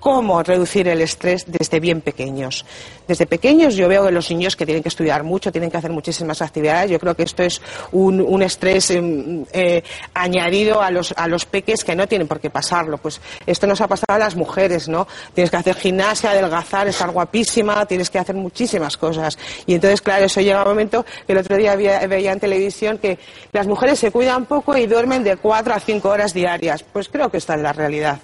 cómo 0.04 0.42
reducir 0.42 0.86
el 0.86 1.00
estrés 1.00 1.46
desde 1.46 1.80
bien 1.80 2.02
pequeños. 2.02 2.66
Desde 3.08 3.24
pequeños 3.24 3.74
yo 3.74 3.88
veo 3.88 4.04
que 4.04 4.12
los 4.12 4.28
niños 4.28 4.54
que 4.54 4.66
tienen 4.66 4.82
que 4.82 4.90
estudiar 4.90 5.22
mucho, 5.22 5.50
tienen 5.50 5.70
que 5.70 5.78
hacer 5.78 5.90
muchísimas 5.92 6.42
actividades. 6.42 6.90
Yo 6.90 7.00
creo 7.00 7.16
que 7.16 7.22
esto 7.22 7.42
es 7.42 7.62
un, 7.90 8.42
estrés 8.42 8.90
em, 8.90 9.46
eh, 9.50 9.82
añadido 10.12 10.82
a 10.82 10.90
los, 10.90 11.14
a 11.16 11.26
los 11.26 11.46
peques 11.46 11.82
que 11.84 11.96
no 11.96 12.06
tienen 12.06 12.28
por 12.28 12.38
qué 12.38 12.50
pasarlo. 12.50 12.98
Pues 12.98 13.18
esto 13.46 13.66
nos 13.66 13.80
ha 13.80 13.88
pasado 13.88 14.14
a 14.14 14.18
las 14.18 14.36
mujeres, 14.36 14.90
¿no? 14.90 15.08
Tienes 15.32 15.50
que 15.50 15.56
hacer 15.56 15.74
gimnasia, 15.74 16.32
adelgazar, 16.32 16.86
estar 16.86 17.10
guapísima, 17.10 17.86
tienes 17.86 18.10
que 18.10 18.18
hacer 18.18 18.34
muchísimas 18.34 18.98
cosas. 18.98 19.38
Y 19.64 19.72
entonces, 19.72 20.02
claro, 20.02 20.26
eso 20.26 20.42
llega 20.42 20.64
un 20.64 20.68
momento 20.68 21.06
que 21.26 21.32
el 21.32 21.38
otro 21.38 21.56
día 21.56 21.76
veía 21.76 22.32
en 22.32 22.40
televisión 22.40 22.98
que 22.98 23.18
las 23.52 23.66
mujeres 23.66 24.00
se 24.00 24.10
cuidan 24.10 24.44
poco 24.44 24.76
y 24.76 24.86
duermen 24.86 25.24
de 25.24 25.38
cuatro 25.38 25.72
a 25.72 25.80
cinco 25.80 26.10
horas 26.10 26.34
diarias. 26.34 26.82
Pues 26.82 27.08
creo 27.08 27.30
que 27.30 27.38
esta 27.38 27.54
es 27.54 27.62
la 27.62 27.72
realidad. 27.72 28.18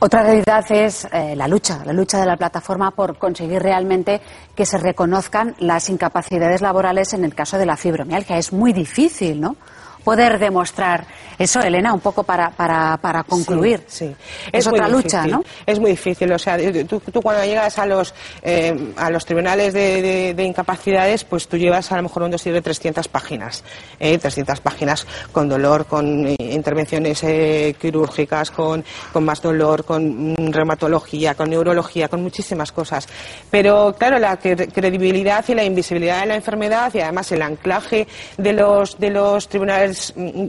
Otra 0.00 0.22
realidad 0.22 0.64
es 0.70 1.06
eh, 1.12 1.34
la 1.36 1.48
lucha, 1.48 1.82
la 1.84 1.92
lucha 1.92 2.20
de 2.20 2.26
la 2.26 2.36
plataforma 2.36 2.90
por 2.90 3.16
conseguir 3.16 3.62
realmente 3.62 4.20
que 4.54 4.66
se 4.66 4.76
reconozcan 4.76 5.54
las 5.58 5.88
incapacidades 5.88 6.60
laborales 6.60 7.14
en 7.14 7.24
el 7.24 7.34
caso 7.34 7.58
de 7.58 7.66
la 7.66 7.76
fibromialgia. 7.76 8.36
Es 8.36 8.52
muy 8.52 8.72
difícil, 8.72 9.40
¿no? 9.40 9.56
Poder 10.04 10.38
demostrar 10.38 11.06
eso, 11.38 11.60
Elena, 11.60 11.92
un 11.92 12.00
poco 12.00 12.22
para, 12.22 12.50
para, 12.50 12.96
para 12.98 13.24
concluir. 13.24 13.82
Sí, 13.86 14.14
Es, 14.52 14.66
otra 14.66 14.88
lucha, 14.88 15.26
¿no? 15.26 15.42
Es 15.66 15.80
muy 15.80 15.90
difícil. 15.90 16.30
O 16.32 16.38
sea, 16.38 16.56
tú, 16.86 17.00
cuando 17.22 17.44
llegas 17.44 17.78
a 17.78 17.86
los, 17.86 18.14
eh, 18.42 18.92
a 18.96 19.10
los 19.10 19.24
tribunales 19.24 19.72
de, 19.74 20.34
incapacidades, 20.44 21.24
pues 21.24 21.48
tú 21.48 21.56
llevas 21.56 21.90
a 21.90 21.96
lo 21.96 22.02
mejor 22.04 22.22
un 22.22 22.30
dossier 22.30 22.54
de 22.54 22.62
300 22.62 23.08
páginas. 23.08 23.64
Eh, 23.98 24.18
300 24.18 24.60
páginas 24.60 25.06
con 25.32 25.48
dolor, 25.48 25.86
con 25.86 26.26
eh, 26.26 26.36
intervenciones 26.38 27.24
eh, 27.24 27.74
quirúrgicas, 27.80 28.50
con, 28.50 28.84
con 29.12 29.24
más 29.24 29.42
dolor, 29.42 29.84
con 29.84 30.36
reumatología, 30.36 31.34
con 31.34 31.50
neurología, 31.50 32.08
con 32.08 32.22
muchísimas 32.22 32.70
cosas. 32.70 33.08
Pero, 33.50 33.94
claro, 33.98 34.18
la 34.18 34.36
credibilidad 34.36 35.44
y 35.48 35.54
la 35.54 35.64
invisibilidad 35.64 36.20
de 36.20 36.26
la 36.26 36.36
enfermedad 36.36 36.92
y 36.94 37.00
además 37.00 37.32
el 37.32 37.42
anclaje 37.42 38.06
de 38.36 38.52
los, 38.52 38.98
de 38.98 39.10
los 39.10 39.48
tribunales 39.48 39.93
Mm, 40.16 40.46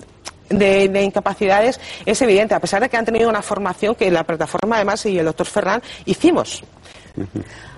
de, 0.50 1.04
incapacidades 1.04 1.80
es 2.06 2.22
evidente, 2.22 2.54
a 2.54 2.60
pesar 2.60 2.82
de 2.82 2.90
que 2.90 2.98
han 2.98 3.06
tenido 3.06 3.30
una 3.30 3.42
formación 3.42 3.96
que 3.96 4.10
la 4.12 4.24
plataforma, 4.24 4.76
además, 4.76 5.06
y 5.06 5.18
el 5.18 5.26
doctor 5.26 5.48
Ferran 5.48 5.82
hicimos. 6.06 6.64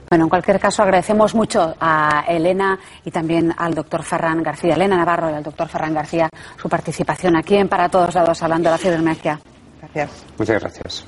Bueno, 0.10 0.26
en 0.26 0.30
cualquier 0.30 0.60
caso, 0.60 0.84
agradecemos 0.84 1.36
mucho 1.36 1.76
a 1.80 2.26
Elena 2.28 2.80
y 3.04 3.12
también 3.12 3.54
al 3.58 3.74
doctor 3.74 4.04
Ferran 4.04 4.42
García, 4.42 4.76
Elena 4.76 4.98
Navarro 4.98 5.30
y 5.30 5.34
al 5.34 5.44
doctor 5.44 5.68
Ferran 5.68 5.94
García, 5.94 6.30
su 6.62 6.70
participación 6.70 7.36
aquí 7.36 7.56
en 7.56 7.68
Para 7.68 7.90
Todos 7.90 8.16
Lados 8.16 8.42
hablando 8.42 8.70
de 8.70 8.72
la 8.72 8.78
fibromialgia. 8.78 9.40
Gracias. 9.82 10.26
Muchas 10.38 10.62
gracias. 10.62 11.06